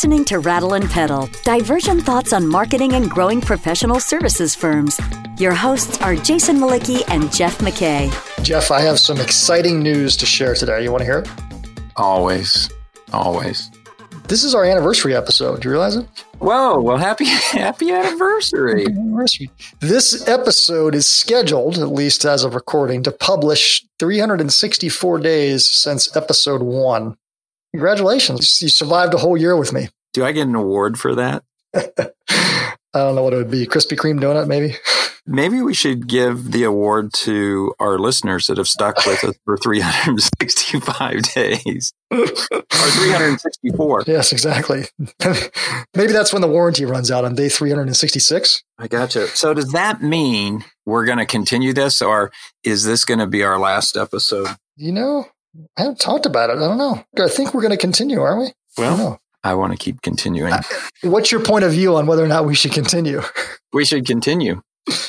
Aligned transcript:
listening 0.00 0.24
to 0.24 0.38
Rattle 0.38 0.72
and 0.72 0.88
Pedal, 0.88 1.28
Diversion 1.44 2.00
thoughts 2.00 2.32
on 2.32 2.48
marketing 2.48 2.94
and 2.94 3.10
growing 3.10 3.38
professional 3.38 4.00
services 4.00 4.54
firms. 4.54 4.98
Your 5.38 5.52
hosts 5.52 6.00
are 6.00 6.16
Jason 6.16 6.56
Mlicki 6.56 7.02
and 7.08 7.30
Jeff 7.30 7.58
McKay. 7.58 8.10
Jeff, 8.42 8.70
I 8.70 8.80
have 8.80 8.98
some 8.98 9.20
exciting 9.20 9.82
news 9.82 10.16
to 10.16 10.24
share 10.24 10.54
today. 10.54 10.82
You 10.82 10.90
want 10.90 11.02
to 11.02 11.04
hear 11.04 11.18
it? 11.18 11.28
Always. 11.96 12.70
Always. 13.12 13.70
This 14.26 14.42
is 14.42 14.54
our 14.54 14.64
anniversary 14.64 15.14
episode. 15.14 15.60
Do 15.60 15.68
you 15.68 15.72
realize 15.72 15.96
it? 15.96 16.06
Whoa, 16.38 16.80
well 16.80 16.96
happy 16.96 17.26
happy 17.52 17.90
anniversary. 17.90 18.86
anniversary. 18.86 19.50
This 19.80 20.26
episode 20.26 20.94
is 20.94 21.06
scheduled, 21.06 21.76
at 21.76 21.92
least 21.92 22.24
as 22.24 22.42
of 22.42 22.54
recording, 22.54 23.02
to 23.02 23.12
publish 23.12 23.84
364 23.98 25.18
days 25.18 25.70
since 25.70 26.16
episode 26.16 26.62
1. 26.62 27.18
Congratulations. 27.72 28.60
You 28.60 28.68
survived 28.68 29.14
a 29.14 29.18
whole 29.18 29.36
year 29.36 29.56
with 29.56 29.72
me. 29.72 29.88
Do 30.12 30.24
I 30.24 30.32
get 30.32 30.48
an 30.48 30.54
award 30.54 30.98
for 30.98 31.14
that? 31.14 31.44
I 31.74 32.98
don't 32.98 33.14
know 33.14 33.22
what 33.22 33.32
it 33.32 33.36
would 33.36 33.50
be. 33.50 33.66
Krispy 33.66 33.96
Kreme 33.96 34.20
donut, 34.20 34.48
maybe? 34.48 34.76
Maybe 35.26 35.62
we 35.62 35.74
should 35.74 36.08
give 36.08 36.50
the 36.50 36.64
award 36.64 37.12
to 37.12 37.72
our 37.78 38.00
listeners 38.00 38.48
that 38.48 38.58
have 38.58 38.66
stuck 38.66 38.96
with 39.06 39.22
us 39.22 39.36
for 39.44 39.56
365 39.56 41.22
days 41.34 41.92
or 42.10 42.26
364. 42.26 44.04
Yes, 44.08 44.32
exactly. 44.32 44.86
Maybe 45.94 46.12
that's 46.12 46.32
when 46.32 46.42
the 46.42 46.48
warranty 46.48 46.84
runs 46.84 47.12
out 47.12 47.24
on 47.24 47.36
day 47.36 47.48
366. 47.48 48.64
I 48.78 48.88
gotcha. 48.88 49.28
So, 49.28 49.54
does 49.54 49.70
that 49.70 50.02
mean 50.02 50.64
we're 50.84 51.04
going 51.04 51.18
to 51.18 51.26
continue 51.26 51.72
this 51.72 52.02
or 52.02 52.32
is 52.64 52.84
this 52.84 53.04
going 53.04 53.20
to 53.20 53.28
be 53.28 53.44
our 53.44 53.58
last 53.58 53.96
episode? 53.96 54.48
You 54.76 54.90
know, 54.90 55.26
I 55.76 55.82
haven't 55.82 56.00
talked 56.00 56.26
about 56.26 56.50
it. 56.50 56.56
I 56.56 56.60
don't 56.60 56.78
know. 56.78 57.04
I 57.18 57.28
think 57.28 57.54
we're 57.54 57.62
going 57.62 57.72
to 57.72 57.76
continue, 57.76 58.20
aren't 58.20 58.40
we? 58.40 58.52
Well, 58.78 59.20
I, 59.42 59.50
I 59.50 59.54
want 59.54 59.72
to 59.72 59.78
keep 59.78 60.02
continuing. 60.02 60.52
Uh, 60.52 60.62
what's 61.02 61.32
your 61.32 61.42
point 61.42 61.64
of 61.64 61.72
view 61.72 61.96
on 61.96 62.06
whether 62.06 62.24
or 62.24 62.28
not 62.28 62.44
we 62.46 62.54
should 62.54 62.72
continue? 62.72 63.22
We 63.72 63.84
should 63.84 64.04
continue. 64.04 64.62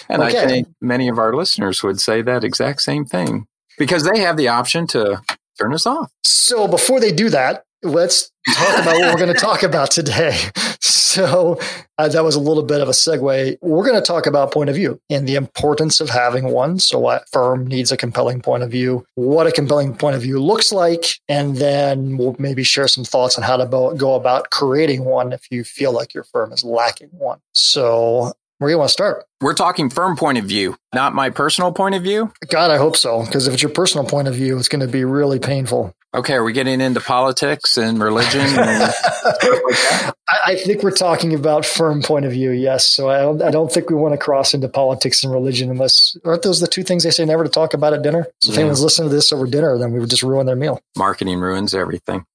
And 0.07 0.21
okay. 0.21 0.43
I 0.43 0.45
think 0.45 0.67
many 0.79 1.07
of 1.07 1.17
our 1.17 1.33
listeners 1.33 1.81
would 1.81 1.99
say 1.99 2.21
that 2.21 2.43
exact 2.43 2.83
same 2.83 3.05
thing 3.05 3.47
because 3.79 4.03
they 4.03 4.19
have 4.19 4.37
the 4.37 4.49
option 4.49 4.85
to 4.87 5.19
turn 5.59 5.73
us 5.73 5.87
off. 5.87 6.11
So 6.23 6.67
before 6.67 6.99
they 6.99 7.11
do 7.11 7.29
that, 7.29 7.63
let's 7.83 8.31
talk 8.53 8.81
about 8.81 8.99
what 8.99 9.13
we're 9.13 9.19
going 9.19 9.33
to 9.33 9.39
talk 9.39 9.63
about 9.63 9.91
today. 9.91 10.37
So 10.79 11.59
uh, 11.97 12.07
that 12.07 12.23
was 12.23 12.35
a 12.35 12.39
little 12.39 12.63
bit 12.63 12.79
of 12.79 12.87
a 12.87 12.93
segue. 12.93 13.57
We're 13.61 13.83
going 13.85 13.99
to 13.99 14.01
talk 14.01 14.25
about 14.25 14.53
point 14.53 14.69
of 14.69 14.77
view 14.77 14.99
and 15.09 15.27
the 15.27 15.35
importance 15.35 15.99
of 15.99 16.09
having 16.09 16.45
one. 16.45 16.79
So 16.79 16.99
what 16.99 17.27
firm 17.29 17.67
needs 17.67 17.91
a 17.91 17.97
compelling 17.97 18.41
point 18.41 18.63
of 18.63 18.71
view, 18.71 19.05
what 19.15 19.45
a 19.45 19.51
compelling 19.51 19.93
point 19.93 20.15
of 20.15 20.21
view 20.21 20.41
looks 20.41 20.71
like, 20.71 21.19
and 21.27 21.57
then 21.57 22.17
we'll 22.17 22.37
maybe 22.39 22.63
share 22.63 22.87
some 22.87 23.03
thoughts 23.03 23.37
on 23.37 23.43
how 23.43 23.57
to 23.57 23.65
go 23.97 24.15
about 24.15 24.51
creating 24.51 25.03
one 25.03 25.33
if 25.33 25.51
you 25.51 25.65
feel 25.65 25.91
like 25.91 26.13
your 26.13 26.23
firm 26.23 26.53
is 26.53 26.63
lacking 26.63 27.09
one. 27.11 27.39
So 27.53 28.31
where 28.59 28.69
do 28.69 28.73
you 28.73 28.77
want 28.77 28.89
to 28.89 28.93
start? 28.93 29.25
We're 29.41 29.55
talking 29.55 29.89
firm 29.89 30.15
point 30.15 30.37
of 30.37 30.45
view, 30.45 30.77
not 30.93 31.13
my 31.13 31.29
personal 31.29 31.71
point 31.71 31.95
of 31.95 32.03
view. 32.03 32.31
God, 32.47 32.71
I 32.71 32.77
hope 32.77 32.95
so. 32.95 33.25
Because 33.25 33.47
if 33.47 33.55
it's 33.55 33.63
your 33.63 33.71
personal 33.71 34.07
point 34.07 34.27
of 34.27 34.35
view, 34.35 34.57
it's 34.57 34.67
going 34.69 34.85
to 34.85 34.87
be 34.87 35.03
really 35.03 35.39
painful. 35.39 35.93
Okay, 36.13 36.33
are 36.33 36.43
we 36.43 36.51
getting 36.51 36.81
into 36.81 36.99
politics 36.99 37.77
and 37.77 38.03
religion? 38.03 38.41
And 38.41 38.57
I, 40.45 40.55
think 40.57 40.83
we're 40.83 40.91
talking 40.91 41.33
about 41.33 41.65
firm 41.65 42.01
point 42.01 42.25
of 42.25 42.33
view, 42.33 42.51
yes. 42.51 42.85
So 42.85 43.09
I 43.09 43.19
don't, 43.19 43.41
I 43.41 43.49
don't 43.49 43.71
think 43.71 43.89
we 43.89 43.95
want 43.95 44.13
to 44.13 44.17
cross 44.17 44.53
into 44.53 44.67
politics 44.67 45.23
and 45.23 45.31
religion 45.31 45.69
unless 45.69 46.17
aren't 46.25 46.41
those 46.41 46.59
the 46.59 46.67
two 46.67 46.83
things 46.83 47.05
they 47.05 47.11
say 47.11 47.23
never 47.23 47.45
to 47.45 47.49
talk 47.49 47.73
about 47.73 47.93
at 47.93 48.01
dinner? 48.01 48.27
So 48.41 48.49
yeah. 48.49 48.51
if 48.51 48.55
mm. 48.55 48.59
anyone's 48.59 48.83
listening 48.83 49.09
to 49.09 49.15
this 49.15 49.31
over 49.31 49.47
dinner, 49.47 49.77
then 49.77 49.93
we 49.93 49.99
would 50.01 50.09
just 50.09 50.23
ruin 50.23 50.45
their 50.45 50.57
meal. 50.57 50.81
Marketing 50.97 51.39
ruins 51.39 51.73
everything. 51.73 52.25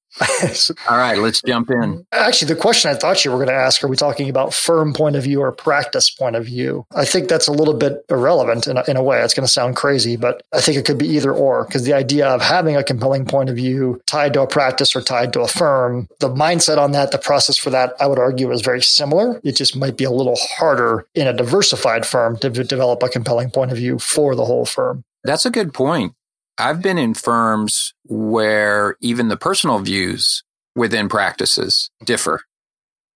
All 0.88 0.96
right, 0.96 1.18
let's 1.18 1.42
jump 1.42 1.70
in. 1.70 2.06
Actually, 2.12 2.54
the 2.54 2.60
question 2.60 2.90
I 2.90 2.94
thought 2.94 3.24
you 3.24 3.30
were 3.30 3.36
going 3.36 3.48
to 3.48 3.54
ask 3.54 3.82
are 3.84 3.88
we 3.88 3.96
talking 3.96 4.28
about 4.28 4.54
firm 4.54 4.92
point 4.92 5.16
of 5.16 5.24
view 5.24 5.40
or 5.42 5.52
practice 5.52 6.10
point 6.10 6.36
of 6.36 6.46
view? 6.46 6.86
I 6.94 7.04
think 7.04 7.28
that's 7.28 7.48
a 7.48 7.52
little 7.52 7.74
bit 7.74 8.04
irrelevant 8.08 8.66
in 8.66 8.78
a, 8.78 8.84
in 8.88 8.96
a 8.96 9.02
way. 9.02 9.20
It's 9.20 9.34
going 9.34 9.46
to 9.46 9.52
sound 9.52 9.76
crazy, 9.76 10.16
but 10.16 10.42
I 10.52 10.60
think 10.60 10.78
it 10.78 10.84
could 10.84 10.98
be 10.98 11.08
either 11.08 11.32
or 11.32 11.64
because 11.64 11.84
the 11.84 11.92
idea 11.92 12.28
of 12.28 12.40
having 12.40 12.76
a 12.76 12.84
compelling 12.84 13.26
point 13.26 13.50
of 13.50 13.56
view 13.56 14.00
tied 14.06 14.32
to 14.34 14.42
a 14.42 14.46
practice 14.46 14.96
or 14.96 15.02
tied 15.02 15.32
to 15.34 15.40
a 15.40 15.48
firm, 15.48 16.08
the 16.20 16.30
mindset 16.30 16.78
on 16.78 16.92
that, 16.92 17.12
the 17.12 17.18
process 17.18 17.56
for 17.58 17.70
that, 17.70 17.94
I 18.00 18.06
would 18.06 18.18
argue 18.18 18.50
is 18.52 18.62
very 18.62 18.82
similar. 18.82 19.40
It 19.44 19.56
just 19.56 19.76
might 19.76 19.96
be 19.96 20.04
a 20.04 20.10
little 20.10 20.36
harder 20.36 21.06
in 21.14 21.26
a 21.26 21.32
diversified 21.32 22.06
firm 22.06 22.36
to 22.38 22.50
develop 22.50 23.02
a 23.02 23.08
compelling 23.08 23.50
point 23.50 23.70
of 23.70 23.76
view 23.76 23.98
for 23.98 24.34
the 24.34 24.44
whole 24.44 24.64
firm. 24.64 25.04
That's 25.24 25.44
a 25.44 25.50
good 25.50 25.74
point. 25.74 26.14
I've 26.58 26.82
been 26.82 26.98
in 26.98 27.14
firms 27.14 27.92
where 28.04 28.96
even 29.00 29.28
the 29.28 29.36
personal 29.36 29.78
views 29.78 30.42
within 30.74 31.08
practices 31.08 31.90
differ. 32.04 32.40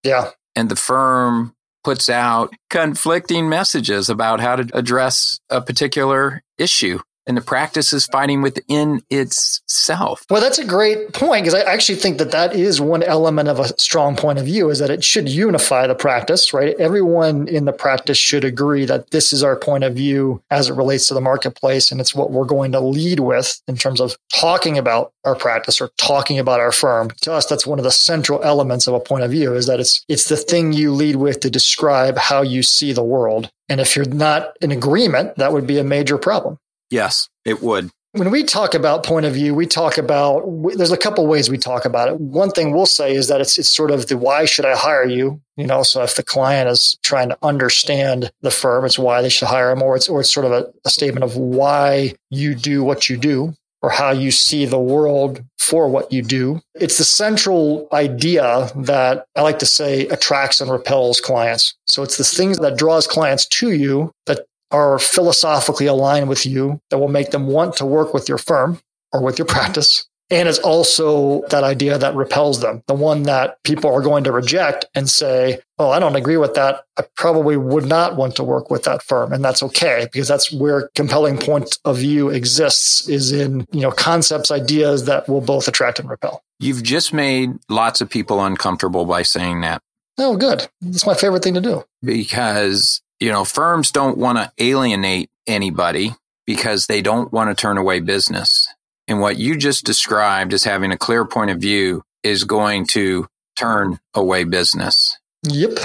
Yeah. 0.03 0.31
And 0.57 0.69
the 0.69 0.77
firm 0.77 1.55
puts 1.83 2.09
out 2.09 2.53
conflicting 2.69 3.49
messages 3.49 4.11
about 4.11 4.41
how 4.41 4.57
to 4.57 4.69
address 4.77 5.41
a 5.49 5.63
particular 5.63 6.43
issue 6.59 7.01
and 7.27 7.37
the 7.37 7.43
practice 7.43 7.93
is 7.93 8.07
fighting 8.07 8.43
within 8.43 9.03
itself. 9.11 10.25
Well, 10.31 10.41
that's 10.41 10.59
a 10.59 10.65
great 10.65 11.13
point 11.13 11.45
because 11.45 11.55
I 11.55 11.71
actually 11.71 11.99
think 11.99 12.19
that 12.19 12.33
that 12.33 12.55
is 12.55 12.81
one 12.81 13.03
element 13.03 13.49
of 13.49 13.61
a 13.61 13.69
strong 13.81 14.17
point 14.17 14.39
of 14.39 14.47
view 14.47 14.71
is 14.71 14.79
that 14.79 14.91
it 14.91 15.05
should 15.05 15.29
unify 15.29 15.87
the 15.87 15.95
practice, 15.95 16.53
right? 16.53 16.75
Everyone 16.79 17.47
in 17.47 17.67
the 17.67 17.73
practice 17.73 18.19
should 18.19 18.45
agree 18.45 18.85
that 18.87 19.11
this 19.11 19.33
is 19.33 19.43
our 19.43 19.57
point 19.57 19.85
of 19.85 19.95
view 19.95 20.43
as 20.51 20.69
it 20.69 20.75
relates 20.75 21.09
to 21.09 21.15
the 21.15 21.21
marketplace 21.21 21.93
and 21.93 22.01
it's 22.01 22.15
what 22.15 22.31
we're 22.31 22.45
going 22.45 22.73
to 22.73 22.81
lead 22.81 23.21
with 23.21 23.61
in 23.69 23.77
terms 23.77 24.01
of 24.01 24.17
talking 24.35 24.79
about 24.79 25.13
our 25.25 25.37
practice 25.37 25.81
or 25.81 25.91
talking 25.99 26.39
about 26.39 26.61
our 26.61 26.73
firm. 26.73 27.11
To 27.23 27.33
us 27.33 27.47
that's 27.47 27.67
one 27.67 27.79
of 27.79 27.85
the 27.85 27.91
central 27.91 28.43
elements 28.43 28.87
of 28.87 28.95
a 28.95 29.01
point 29.01 29.25
of 29.25 29.31
view 29.31 29.55
is 29.55 29.67
that 29.67 29.81
it's 29.81 30.05
it's 30.09 30.29
the 30.29 30.37
thing 30.37 30.73
you 30.73 30.93
lead 30.93 31.17
with 31.17 31.41
to 31.41 31.51
describe 31.51 32.17
how 32.17 32.43
you 32.43 32.63
see 32.63 32.93
the 32.93 33.05
world. 33.05 33.51
And 33.69 33.81
if 33.81 33.95
you're 33.95 34.05
not 34.05 34.57
in 34.61 34.73
agreement, 34.73 35.37
that 35.37 35.53
would 35.53 35.67
be 35.67 35.79
a 35.79 35.85
major 35.85 36.19
problem. 36.19 36.59
Yes, 36.91 37.29
it 37.45 37.63
would. 37.63 37.91
When 38.13 38.33
we 38.33 38.43
talk 38.43 38.75
about 38.75 39.05
point 39.05 39.25
of 39.25 39.35
view, 39.35 39.55
we 39.55 39.67
talk 39.67 39.97
about 39.97 40.43
there's 40.75 40.91
a 40.91 40.97
couple 40.97 41.25
ways 41.29 41.49
we 41.49 41.59
talk 41.59 41.85
about 41.85 42.09
it. 42.09 42.19
One 42.19 42.51
thing 42.51 42.73
we'll 42.73 42.87
say 42.87 43.15
is 43.15 43.29
that 43.29 43.41
it's 43.41 43.57
it's 43.57 43.69
sort 43.69 43.93
of 43.93 44.09
the 44.09 44.19
why 44.19 44.47
should 44.47 44.65
I 44.65 44.77
hire 44.77 45.07
you? 45.07 45.41
You 45.57 45.67
know, 45.67 45.85
so 45.85 46.03
if 46.03 46.17
the 46.17 46.25
client 46.25 46.69
is 46.69 46.99
trying 47.05 47.29
to 47.29 47.39
understand 47.41 48.33
the 48.41 48.51
firm, 48.51 48.85
it's 48.85 48.99
why 48.99 49.23
they 49.23 49.29
should 49.29 49.47
hire 49.47 49.73
them, 49.73 49.83
or 49.83 49.95
it's 49.95 50.09
or 50.09 50.21
it's 50.21 50.35
sort 50.35 50.47
of 50.47 50.51
a, 50.51 50.73
a 50.85 50.91
statement 50.91 51.23
of 51.23 51.37
why 51.37 52.15
you 52.31 52.57
do 52.57 52.83
what 52.83 53.09
you 53.09 53.17
do 53.17 53.55
or 53.83 53.91
how 53.91 54.11
you 54.11 54.31
see 54.31 54.67
the 54.67 54.79
world 54.79 55.43
for 55.59 55.89
what 55.89 56.13
you 56.13 56.23
do. 56.23 56.61
It's 56.75 56.99
the 56.99 57.05
central 57.05 57.89
idea 57.93 58.71
that 58.75 59.25
I 59.37 59.43
like 59.43 59.59
to 59.61 59.67
say 59.67 60.07
attracts 60.09 60.61
and 60.61 60.71
repels 60.71 61.21
clients. 61.21 61.75
So 61.87 62.03
it's 62.03 62.17
the 62.17 62.25
things 62.25 62.59
that 62.59 62.77
draws 62.77 63.07
clients 63.07 63.47
to 63.47 63.73
you 63.73 64.13
that 64.27 64.47
are 64.71 64.99
philosophically 64.99 65.87
aligned 65.87 66.29
with 66.29 66.47
you 66.47 66.81
that 66.91 66.99
will 66.99 67.09
make 67.09 67.31
them 67.31 67.47
want 67.47 67.77
to 67.77 67.87
work 67.87 68.15
with 68.15 68.29
your 68.29 68.39
firm 68.39 68.81
or 69.13 69.23
with 69.23 69.39
your 69.39 69.47
practice. 69.47 70.07
And 70.33 70.49
it's 70.49 70.61
also 70.61 71.43
that 71.49 71.65
idea 71.65 71.99
that 71.99 72.15
repels 72.15 72.61
them, 72.61 72.85
the 72.87 72.95
one 72.95 73.25
that 73.25 73.61
people 73.65 73.93
are 73.93 74.01
going 74.01 74.23
to 74.25 74.33
reject 74.33 74.85
and 74.95 75.11
say, 75.11 75.59
Oh, 75.77 75.91
I 75.91 75.99
don't 75.99 76.15
agree 76.15 76.37
with 76.37 76.55
that. 76.55 76.85
I 76.97 77.03
probably 77.17 77.57
would 77.57 77.87
not 77.87 78.17
want 78.17 78.37
to 78.37 78.45
work 78.45 78.71
with 78.71 78.85
that 78.85 79.03
firm. 79.03 79.33
And 79.33 79.45
that's 79.45 79.63
okay 79.65 80.07
because 80.13 80.29
that's 80.29 80.53
where 80.53 80.89
compelling 80.95 81.37
point 81.37 81.79
of 81.85 81.97
view 81.97 82.29
exists 82.29 83.09
is 83.09 83.33
in, 83.33 83.67
you 83.73 83.81
know, 83.81 83.91
concepts, 83.91 84.53
ideas 84.53 85.07
that 85.07 85.29
will 85.29 85.41
both 85.41 85.67
attract 85.67 85.99
and 85.99 86.09
repel. 86.09 86.45
You've 86.61 86.85
just 86.85 87.13
made 87.13 87.51
lots 87.69 88.01
of 88.01 88.09
people 88.09 88.45
uncomfortable 88.45 89.07
by 89.07 89.23
saying 89.23 89.63
that. 89.63 89.83
Oh, 90.19 90.37
good. 90.37 90.69
That's 90.81 91.07
my 91.07 91.15
favorite 91.15 91.43
thing 91.43 91.55
to 91.55 91.61
do. 91.61 91.85
Because 92.03 93.01
you 93.21 93.31
know, 93.31 93.45
firms 93.45 93.93
don't 93.93 94.19
want 94.19 94.39
to 94.39 94.51
alienate 94.59 95.31
anybody 95.47 96.15
because 96.47 96.87
they 96.87 97.03
don't 97.03 97.33
want 97.33 97.51
to 97.51 97.61
turn 97.61 97.79
away 97.79 98.01
business. 98.01 98.67
And 99.07 99.21
what 99.21 99.37
you 99.37 99.57
just 99.57 99.85
described 99.85 100.53
as 100.53 100.65
having 100.65 100.91
a 100.91 100.99
clear 100.99 101.25
point 101.25 101.51
of 101.51 101.59
view 101.59 102.03
is 102.23 102.45
going 102.45 102.87
to 102.87 103.27
turn 103.57 103.99
away 104.15 104.45
business. 104.45 105.17
Yep. 105.43 105.79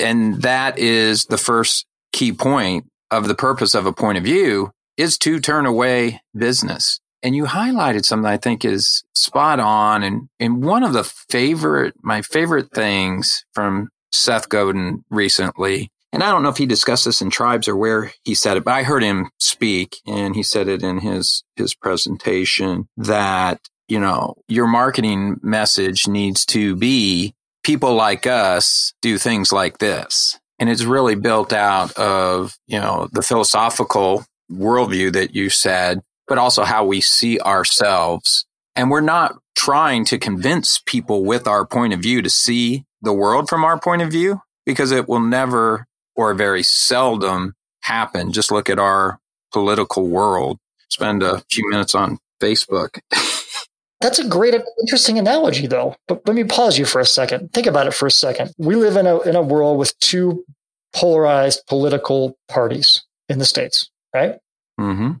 And 0.00 0.42
that 0.42 0.78
is 0.78 1.26
the 1.26 1.38
first 1.38 1.86
key 2.12 2.32
point 2.32 2.86
of 3.10 3.28
the 3.28 3.34
purpose 3.34 3.74
of 3.74 3.86
a 3.86 3.92
point 3.92 4.18
of 4.18 4.24
view 4.24 4.70
is 4.96 5.18
to 5.18 5.40
turn 5.40 5.66
away 5.66 6.20
business. 6.36 7.00
And 7.22 7.34
you 7.34 7.44
highlighted 7.44 8.04
something 8.04 8.26
I 8.26 8.36
think 8.36 8.64
is 8.64 9.02
spot 9.14 9.60
on. 9.60 10.02
And, 10.02 10.28
and 10.38 10.64
one 10.64 10.84
of 10.84 10.92
the 10.92 11.04
favorite, 11.04 11.94
my 12.02 12.22
favorite 12.22 12.70
things 12.72 13.44
from 13.52 13.88
Seth 14.12 14.48
Godin 14.48 15.04
recently 15.10 15.90
and 16.12 16.22
I 16.22 16.30
don't 16.30 16.42
know 16.42 16.48
if 16.48 16.56
he 16.56 16.66
discussed 16.66 17.04
this 17.04 17.20
in 17.20 17.30
tribes 17.30 17.68
or 17.68 17.76
where 17.76 18.12
he 18.24 18.34
said 18.34 18.56
it, 18.56 18.64
but 18.64 18.74
I 18.74 18.82
heard 18.82 19.02
him 19.02 19.30
speak 19.38 19.98
and 20.06 20.34
he 20.34 20.42
said 20.42 20.68
it 20.68 20.82
in 20.82 20.98
his, 20.98 21.44
his 21.56 21.74
presentation 21.74 22.88
that, 22.96 23.60
you 23.88 24.00
know, 24.00 24.36
your 24.48 24.66
marketing 24.66 25.38
message 25.42 26.08
needs 26.08 26.46
to 26.46 26.76
be 26.76 27.34
people 27.62 27.94
like 27.94 28.26
us 28.26 28.94
do 29.02 29.18
things 29.18 29.52
like 29.52 29.78
this. 29.78 30.38
And 30.58 30.70
it's 30.70 30.84
really 30.84 31.14
built 31.14 31.52
out 31.52 31.92
of, 31.98 32.56
you 32.66 32.80
know, 32.80 33.08
the 33.12 33.22
philosophical 33.22 34.24
worldview 34.50 35.12
that 35.12 35.34
you 35.34 35.50
said, 35.50 36.00
but 36.26 36.38
also 36.38 36.64
how 36.64 36.84
we 36.84 37.00
see 37.00 37.38
ourselves. 37.40 38.46
And 38.74 38.90
we're 38.90 39.00
not 39.00 39.36
trying 39.54 40.04
to 40.06 40.18
convince 40.18 40.80
people 40.86 41.24
with 41.24 41.46
our 41.46 41.66
point 41.66 41.92
of 41.92 42.00
view 42.00 42.22
to 42.22 42.30
see 42.30 42.84
the 43.02 43.12
world 43.12 43.48
from 43.48 43.64
our 43.64 43.78
point 43.78 44.02
of 44.02 44.10
view 44.10 44.40
because 44.64 44.90
it 44.90 45.08
will 45.08 45.20
never 45.20 45.87
or 46.18 46.34
very 46.34 46.64
seldom 46.64 47.54
happen. 47.82 48.32
Just 48.32 48.50
look 48.50 48.68
at 48.68 48.78
our 48.78 49.20
political 49.52 50.06
world. 50.08 50.58
Spend 50.90 51.22
a 51.22 51.42
few 51.50 51.70
minutes 51.70 51.94
on 51.94 52.18
Facebook. 52.42 52.98
That's 54.00 54.18
a 54.18 54.28
great, 54.28 54.54
interesting 54.80 55.18
analogy, 55.18 55.66
though. 55.66 55.96
But 56.06 56.26
let 56.26 56.34
me 56.34 56.44
pause 56.44 56.76
you 56.76 56.84
for 56.84 57.00
a 57.00 57.06
second. 57.06 57.52
Think 57.52 57.66
about 57.66 57.86
it 57.86 57.94
for 57.94 58.06
a 58.06 58.10
second. 58.10 58.52
We 58.58 58.74
live 58.74 58.96
in 58.96 59.06
a 59.06 59.20
in 59.20 59.34
a 59.34 59.42
world 59.42 59.78
with 59.78 59.98
two 60.00 60.44
polarized 60.92 61.62
political 61.66 62.36
parties 62.48 63.04
in 63.28 63.38
the 63.38 63.44
states, 63.44 63.90
right? 64.14 64.38
Mm-hmm 64.78 65.14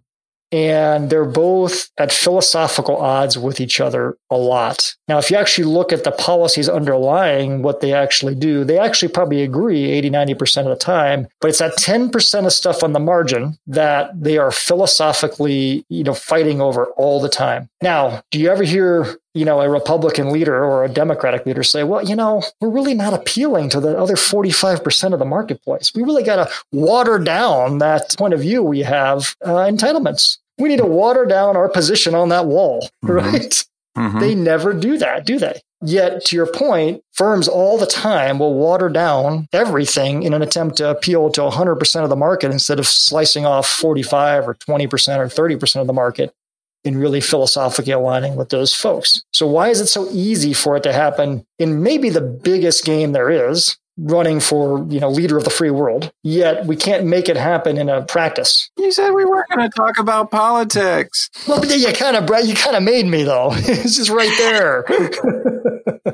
and 0.52 1.10
they're 1.10 1.24
both 1.24 1.90
at 1.98 2.12
philosophical 2.12 2.96
odds 2.96 3.36
with 3.38 3.60
each 3.60 3.80
other 3.80 4.16
a 4.30 4.36
lot. 4.36 4.94
Now, 5.08 5.18
if 5.18 5.30
you 5.30 5.36
actually 5.36 5.64
look 5.64 5.92
at 5.92 6.04
the 6.04 6.12
policies 6.12 6.68
underlying 6.68 7.62
what 7.62 7.80
they 7.80 7.92
actually 7.92 8.34
do, 8.34 8.64
they 8.64 8.78
actually 8.78 9.12
probably 9.12 9.42
agree 9.42 9.90
80, 9.90 10.10
90% 10.10 10.58
of 10.58 10.68
the 10.68 10.76
time, 10.76 11.28
but 11.40 11.48
it's 11.48 11.58
that 11.58 11.76
10% 11.78 12.46
of 12.46 12.52
stuff 12.52 12.82
on 12.82 12.92
the 12.92 13.00
margin 13.00 13.58
that 13.66 14.10
they 14.20 14.38
are 14.38 14.50
philosophically, 14.50 15.84
you 15.88 16.04
know, 16.04 16.14
fighting 16.14 16.60
over 16.60 16.86
all 16.96 17.20
the 17.20 17.28
time. 17.28 17.68
Now, 17.82 18.22
do 18.30 18.40
you 18.40 18.50
ever 18.50 18.64
hear 18.64 19.18
you 19.38 19.44
know, 19.44 19.60
a 19.60 19.70
Republican 19.70 20.30
leader 20.30 20.64
or 20.64 20.84
a 20.84 20.88
Democratic 20.88 21.46
leader 21.46 21.62
say, 21.62 21.84
well, 21.84 22.04
you 22.04 22.16
know, 22.16 22.42
we're 22.60 22.68
really 22.68 22.94
not 22.94 23.14
appealing 23.14 23.70
to 23.70 23.80
the 23.80 23.96
other 23.96 24.14
45% 24.14 25.12
of 25.12 25.20
the 25.20 25.24
marketplace. 25.24 25.92
We 25.94 26.02
really 26.02 26.24
got 26.24 26.36
to 26.36 26.52
water 26.72 27.20
down 27.20 27.78
that 27.78 28.16
point 28.18 28.34
of 28.34 28.40
view 28.40 28.64
we 28.64 28.80
have 28.80 29.36
uh, 29.44 29.68
entitlements. 29.68 30.38
We 30.58 30.68
need 30.68 30.78
to 30.78 30.86
water 30.86 31.24
down 31.24 31.56
our 31.56 31.68
position 31.68 32.16
on 32.16 32.30
that 32.30 32.46
wall, 32.46 32.88
mm-hmm. 33.04 33.12
right? 33.12 33.64
Mm-hmm. 33.96 34.18
They 34.18 34.34
never 34.34 34.72
do 34.72 34.98
that, 34.98 35.24
do 35.24 35.38
they? 35.38 35.60
Yet, 35.80 36.24
to 36.26 36.36
your 36.36 36.46
point, 36.46 37.02
firms 37.12 37.46
all 37.46 37.78
the 37.78 37.86
time 37.86 38.40
will 38.40 38.54
water 38.54 38.88
down 38.88 39.46
everything 39.52 40.24
in 40.24 40.34
an 40.34 40.42
attempt 40.42 40.78
to 40.78 40.90
appeal 40.90 41.30
to 41.30 41.42
100% 41.42 42.02
of 42.02 42.10
the 42.10 42.16
market 42.16 42.50
instead 42.50 42.80
of 42.80 42.86
slicing 42.86 43.46
off 43.46 43.68
45 43.68 44.48
or 44.48 44.54
20% 44.54 44.86
or 45.18 45.26
30% 45.26 45.80
of 45.80 45.86
the 45.86 45.92
market 45.92 46.34
in 46.88 46.98
really 46.98 47.20
philosophically 47.20 47.92
aligning 47.92 48.34
with 48.34 48.48
those 48.48 48.74
folks. 48.74 49.22
So 49.32 49.46
why 49.46 49.68
is 49.68 49.80
it 49.80 49.86
so 49.86 50.08
easy 50.10 50.52
for 50.52 50.76
it 50.76 50.82
to 50.84 50.92
happen 50.92 51.44
in 51.58 51.82
maybe 51.82 52.08
the 52.08 52.20
biggest 52.20 52.84
game 52.84 53.12
there 53.12 53.30
is, 53.30 53.76
running 54.00 54.38
for 54.38 54.86
you 54.88 55.00
know 55.00 55.10
leader 55.10 55.36
of 55.36 55.42
the 55.42 55.50
free 55.50 55.70
world 55.70 56.12
yet 56.22 56.64
we 56.66 56.76
can't 56.76 57.04
make 57.04 57.28
it 57.28 57.36
happen 57.36 57.76
in 57.76 57.88
a 57.88 58.02
practice? 58.02 58.70
You 58.78 58.90
said 58.90 59.10
we 59.10 59.24
weren't 59.24 59.48
going 59.48 59.68
to 59.68 59.76
talk 59.76 59.98
about 59.98 60.30
politics. 60.30 61.28
Well 61.46 61.60
but 61.60 61.76
you 61.76 61.92
kind 61.92 62.16
of 62.16 62.46
you 62.46 62.54
kind 62.54 62.76
of 62.76 62.82
made 62.82 63.06
me 63.06 63.24
though. 63.24 63.50
It's 63.56 63.96
just 63.96 64.10
right 64.10 64.32
there. 64.38 64.84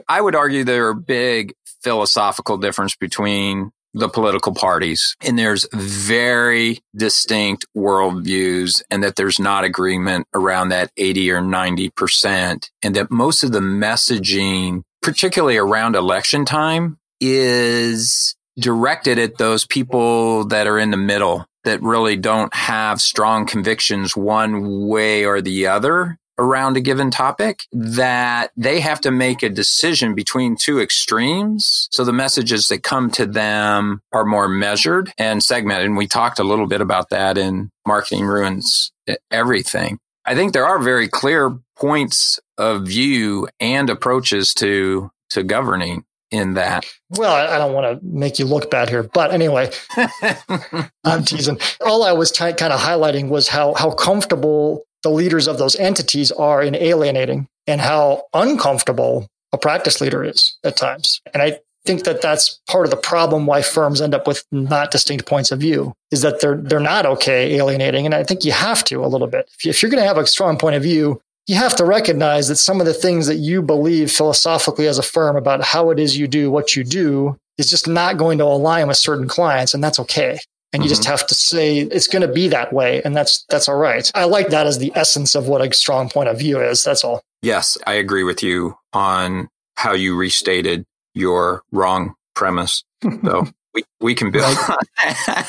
I 0.08 0.20
would 0.20 0.34
argue 0.34 0.64
there 0.64 0.88
are 0.88 0.94
big 0.94 1.54
philosophical 1.82 2.56
difference 2.56 2.96
between 2.96 3.70
the 3.94 4.08
political 4.08 4.52
parties 4.52 5.16
and 5.20 5.38
there's 5.38 5.66
very 5.72 6.80
distinct 6.96 7.64
worldviews 7.76 8.82
and 8.90 9.04
that 9.04 9.14
there's 9.16 9.38
not 9.38 9.64
agreement 9.64 10.26
around 10.34 10.70
that 10.70 10.90
80 10.96 11.30
or 11.30 11.40
90% 11.40 12.68
and 12.82 12.96
that 12.96 13.10
most 13.10 13.44
of 13.44 13.52
the 13.52 13.60
messaging, 13.60 14.82
particularly 15.00 15.56
around 15.56 15.94
election 15.94 16.44
time 16.44 16.98
is 17.20 18.34
directed 18.58 19.18
at 19.18 19.38
those 19.38 19.64
people 19.64 20.44
that 20.46 20.66
are 20.66 20.78
in 20.78 20.90
the 20.90 20.96
middle 20.96 21.46
that 21.62 21.80
really 21.82 22.16
don't 22.16 22.54
have 22.54 23.00
strong 23.00 23.46
convictions 23.46 24.16
one 24.16 24.86
way 24.86 25.24
or 25.24 25.40
the 25.40 25.68
other 25.68 26.18
around 26.38 26.76
a 26.76 26.80
given 26.80 27.10
topic 27.10 27.64
that 27.72 28.50
they 28.56 28.80
have 28.80 29.00
to 29.02 29.10
make 29.10 29.42
a 29.42 29.48
decision 29.48 30.14
between 30.14 30.56
two 30.56 30.80
extremes. 30.80 31.88
So 31.92 32.04
the 32.04 32.12
messages 32.12 32.68
that 32.68 32.82
come 32.82 33.10
to 33.12 33.26
them 33.26 34.02
are 34.12 34.24
more 34.24 34.48
measured 34.48 35.12
and 35.18 35.42
segmented. 35.42 35.86
And 35.86 35.96
we 35.96 36.06
talked 36.06 36.38
a 36.38 36.44
little 36.44 36.66
bit 36.66 36.80
about 36.80 37.10
that 37.10 37.38
in 37.38 37.70
Marketing 37.86 38.24
Ruins 38.24 38.92
Everything. 39.30 39.98
I 40.24 40.34
think 40.34 40.52
there 40.52 40.66
are 40.66 40.78
very 40.78 41.08
clear 41.08 41.58
points 41.76 42.40
of 42.56 42.86
view 42.86 43.48
and 43.60 43.90
approaches 43.90 44.54
to, 44.54 45.10
to 45.30 45.42
governing 45.42 46.04
in 46.30 46.54
that. 46.54 46.84
Well, 47.10 47.32
I 47.32 47.58
don't 47.58 47.72
want 47.72 48.00
to 48.00 48.06
make 48.06 48.38
you 48.38 48.44
look 48.46 48.70
bad 48.70 48.88
here, 48.88 49.02
but 49.02 49.32
anyway, 49.32 49.70
I'm 51.04 51.24
teasing. 51.24 51.60
All 51.84 52.02
I 52.02 52.12
was 52.12 52.30
t- 52.30 52.52
kind 52.54 52.72
of 52.72 52.80
highlighting 52.80 53.28
was 53.28 53.46
how 53.46 53.74
how 53.74 53.92
comfortable 53.92 54.84
the 55.04 55.10
leaders 55.10 55.46
of 55.46 55.58
those 55.58 55.76
entities 55.76 56.32
are 56.32 56.60
in 56.60 56.74
alienating 56.74 57.46
and 57.68 57.80
how 57.80 58.24
uncomfortable 58.34 59.28
a 59.52 59.58
practice 59.58 60.00
leader 60.00 60.24
is 60.24 60.56
at 60.64 60.76
times. 60.76 61.20
And 61.32 61.42
I 61.42 61.60
think 61.84 62.04
that 62.04 62.22
that's 62.22 62.60
part 62.66 62.86
of 62.86 62.90
the 62.90 62.96
problem 62.96 63.46
why 63.46 63.62
firms 63.62 64.00
end 64.00 64.14
up 64.14 64.26
with 64.26 64.44
not 64.50 64.90
distinct 64.90 65.26
points 65.26 65.52
of 65.52 65.60
view 65.60 65.92
is 66.10 66.22
that 66.22 66.40
they're 66.40 66.56
they're 66.56 66.80
not 66.80 67.04
okay 67.04 67.54
alienating 67.56 68.06
and 68.06 68.14
I 68.14 68.24
think 68.24 68.44
you 68.44 68.52
have 68.52 68.82
to 68.84 69.04
a 69.04 69.06
little 69.06 69.26
bit. 69.26 69.48
If 69.64 69.82
you're 69.82 69.90
going 69.90 70.02
to 70.02 70.08
have 70.08 70.18
a 70.18 70.26
strong 70.26 70.56
point 70.56 70.76
of 70.76 70.82
view, 70.82 71.20
you 71.46 71.56
have 71.56 71.76
to 71.76 71.84
recognize 71.84 72.48
that 72.48 72.56
some 72.56 72.80
of 72.80 72.86
the 72.86 72.94
things 72.94 73.26
that 73.26 73.36
you 73.36 73.60
believe 73.60 74.10
philosophically 74.10 74.86
as 74.86 74.98
a 74.98 75.02
firm 75.02 75.36
about 75.36 75.62
how 75.62 75.90
it 75.90 75.98
is 75.98 76.16
you 76.16 76.26
do 76.26 76.50
what 76.50 76.74
you 76.74 76.82
do 76.82 77.36
is 77.58 77.68
just 77.68 77.86
not 77.86 78.16
going 78.16 78.38
to 78.38 78.44
align 78.44 78.88
with 78.88 78.96
certain 78.96 79.28
clients 79.28 79.74
and 79.74 79.84
that's 79.84 80.00
okay 80.00 80.38
and 80.74 80.82
you 80.82 80.88
mm-hmm. 80.88 80.96
just 80.96 81.04
have 81.06 81.26
to 81.28 81.34
say 81.34 81.78
it's 81.78 82.08
going 82.08 82.22
to 82.22 82.32
be 82.32 82.48
that 82.48 82.72
way 82.72 83.00
and 83.02 83.16
that's 83.16 83.44
that's 83.48 83.68
all 83.68 83.76
right. 83.76 84.10
I 84.14 84.24
like 84.24 84.48
that 84.48 84.66
as 84.66 84.78
the 84.78 84.92
essence 84.94 85.34
of 85.34 85.48
what 85.48 85.62
a 85.62 85.72
strong 85.72 86.10
point 86.10 86.28
of 86.28 86.38
view 86.38 86.60
is 86.60 86.84
that's 86.84 87.04
all. 87.04 87.22
Yes 87.42 87.78
i 87.86 87.94
agree 87.94 88.24
with 88.24 88.42
you 88.42 88.76
on 88.92 89.48
how 89.76 89.92
you 89.92 90.16
restated 90.16 90.84
your 91.14 91.62
wrong 91.72 92.14
premise 92.34 92.84
so 93.02 93.46
we, 93.74 93.84
we 94.00 94.14
can 94.14 94.30
build 94.30 94.56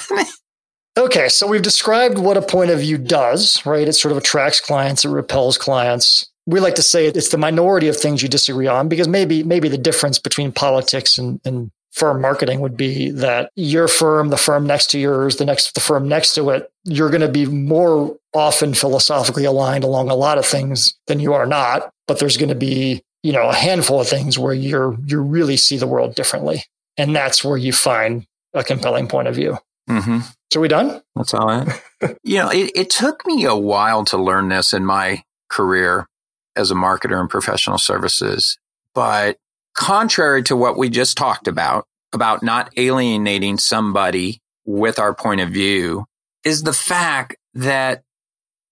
okay 0.97 1.29
so 1.29 1.47
we've 1.47 1.61
described 1.61 2.17
what 2.17 2.37
a 2.37 2.41
point 2.41 2.69
of 2.69 2.79
view 2.79 2.97
does 2.97 3.65
right? 3.65 3.87
It 3.87 3.93
sort 3.93 4.11
of 4.11 4.17
attracts 4.17 4.61
clients 4.61 5.05
it 5.05 5.09
repels 5.09 5.57
clients. 5.57 6.29
We 6.47 6.59
like 6.59 6.75
to 6.75 6.83
say 6.83 7.07
it's 7.07 7.29
the 7.29 7.39
minority 7.39 7.87
of 7.87 7.97
things 7.97 8.21
you 8.21 8.29
disagree 8.29 8.67
on 8.67 8.87
because 8.87 9.07
maybe 9.07 9.41
maybe 9.43 9.67
the 9.67 9.79
difference 9.79 10.19
between 10.19 10.51
politics 10.51 11.17
and, 11.17 11.41
and 11.43 11.71
firm 11.95 12.19
marketing 12.21 12.59
would 12.59 12.75
be 12.75 13.09
that 13.09 13.49
your 13.55 13.87
firm, 13.87 14.27
the 14.27 14.37
firm 14.37 14.67
next 14.67 14.87
to 14.91 14.99
yours, 14.99 15.37
the 15.37 15.45
next 15.45 15.73
the 15.73 15.79
firm 15.79 16.07
next 16.07 16.35
to 16.35 16.49
it, 16.49 16.69
you're 16.83 17.09
going 17.09 17.21
to 17.21 17.29
be 17.29 17.45
more 17.45 18.15
often 18.33 18.73
philosophically 18.73 19.45
aligned 19.45 19.83
along 19.83 20.09
a 20.09 20.15
lot 20.15 20.37
of 20.37 20.45
things 20.45 20.93
than 21.07 21.21
you 21.21 21.33
are 21.33 21.45
not. 21.45 21.89
But 22.07 22.19
there's 22.19 22.37
going 22.37 22.49
to 22.49 22.55
be, 22.55 23.01
you 23.23 23.31
know, 23.31 23.49
a 23.49 23.55
handful 23.55 24.01
of 24.01 24.07
things 24.07 24.37
where 24.37 24.53
you're 24.53 24.97
you 25.05 25.21
really 25.21 25.57
see 25.57 25.77
the 25.77 25.87
world 25.87 26.15
differently, 26.15 26.63
and 26.97 27.15
that's 27.15 27.43
where 27.43 27.57
you 27.57 27.71
find 27.71 28.27
a 28.53 28.63
compelling 28.63 29.07
point 29.07 29.29
of 29.29 29.35
view. 29.35 29.57
Mm-hmm. 29.89 30.19
So 30.51 30.59
we 30.59 30.67
done? 30.67 31.01
That's 31.15 31.33
all 31.33 31.47
right. 31.47 31.81
you 32.23 32.37
know, 32.37 32.49
it, 32.49 32.71
it 32.75 32.89
took 32.89 33.25
me 33.25 33.45
a 33.45 33.55
while 33.55 34.03
to 34.05 34.17
learn 34.17 34.49
this 34.49 34.73
in 34.73 34.85
my 34.85 35.23
career 35.49 36.07
as 36.55 36.71
a 36.71 36.75
marketer 36.75 37.19
in 37.21 37.27
professional 37.27 37.77
services, 37.77 38.57
but 38.93 39.37
contrary 39.75 40.41
to 40.43 40.55
what 40.55 40.77
we 40.77 40.89
just 40.89 41.17
talked 41.17 41.47
about, 41.47 41.85
about 42.13 42.43
not 42.43 42.71
alienating 42.77 43.57
somebody 43.57 44.39
with 44.65 44.99
our 44.99 45.13
point 45.13 45.41
of 45.41 45.49
view, 45.49 46.05
is 46.43 46.63
the 46.63 46.73
fact 46.73 47.35
that 47.53 48.03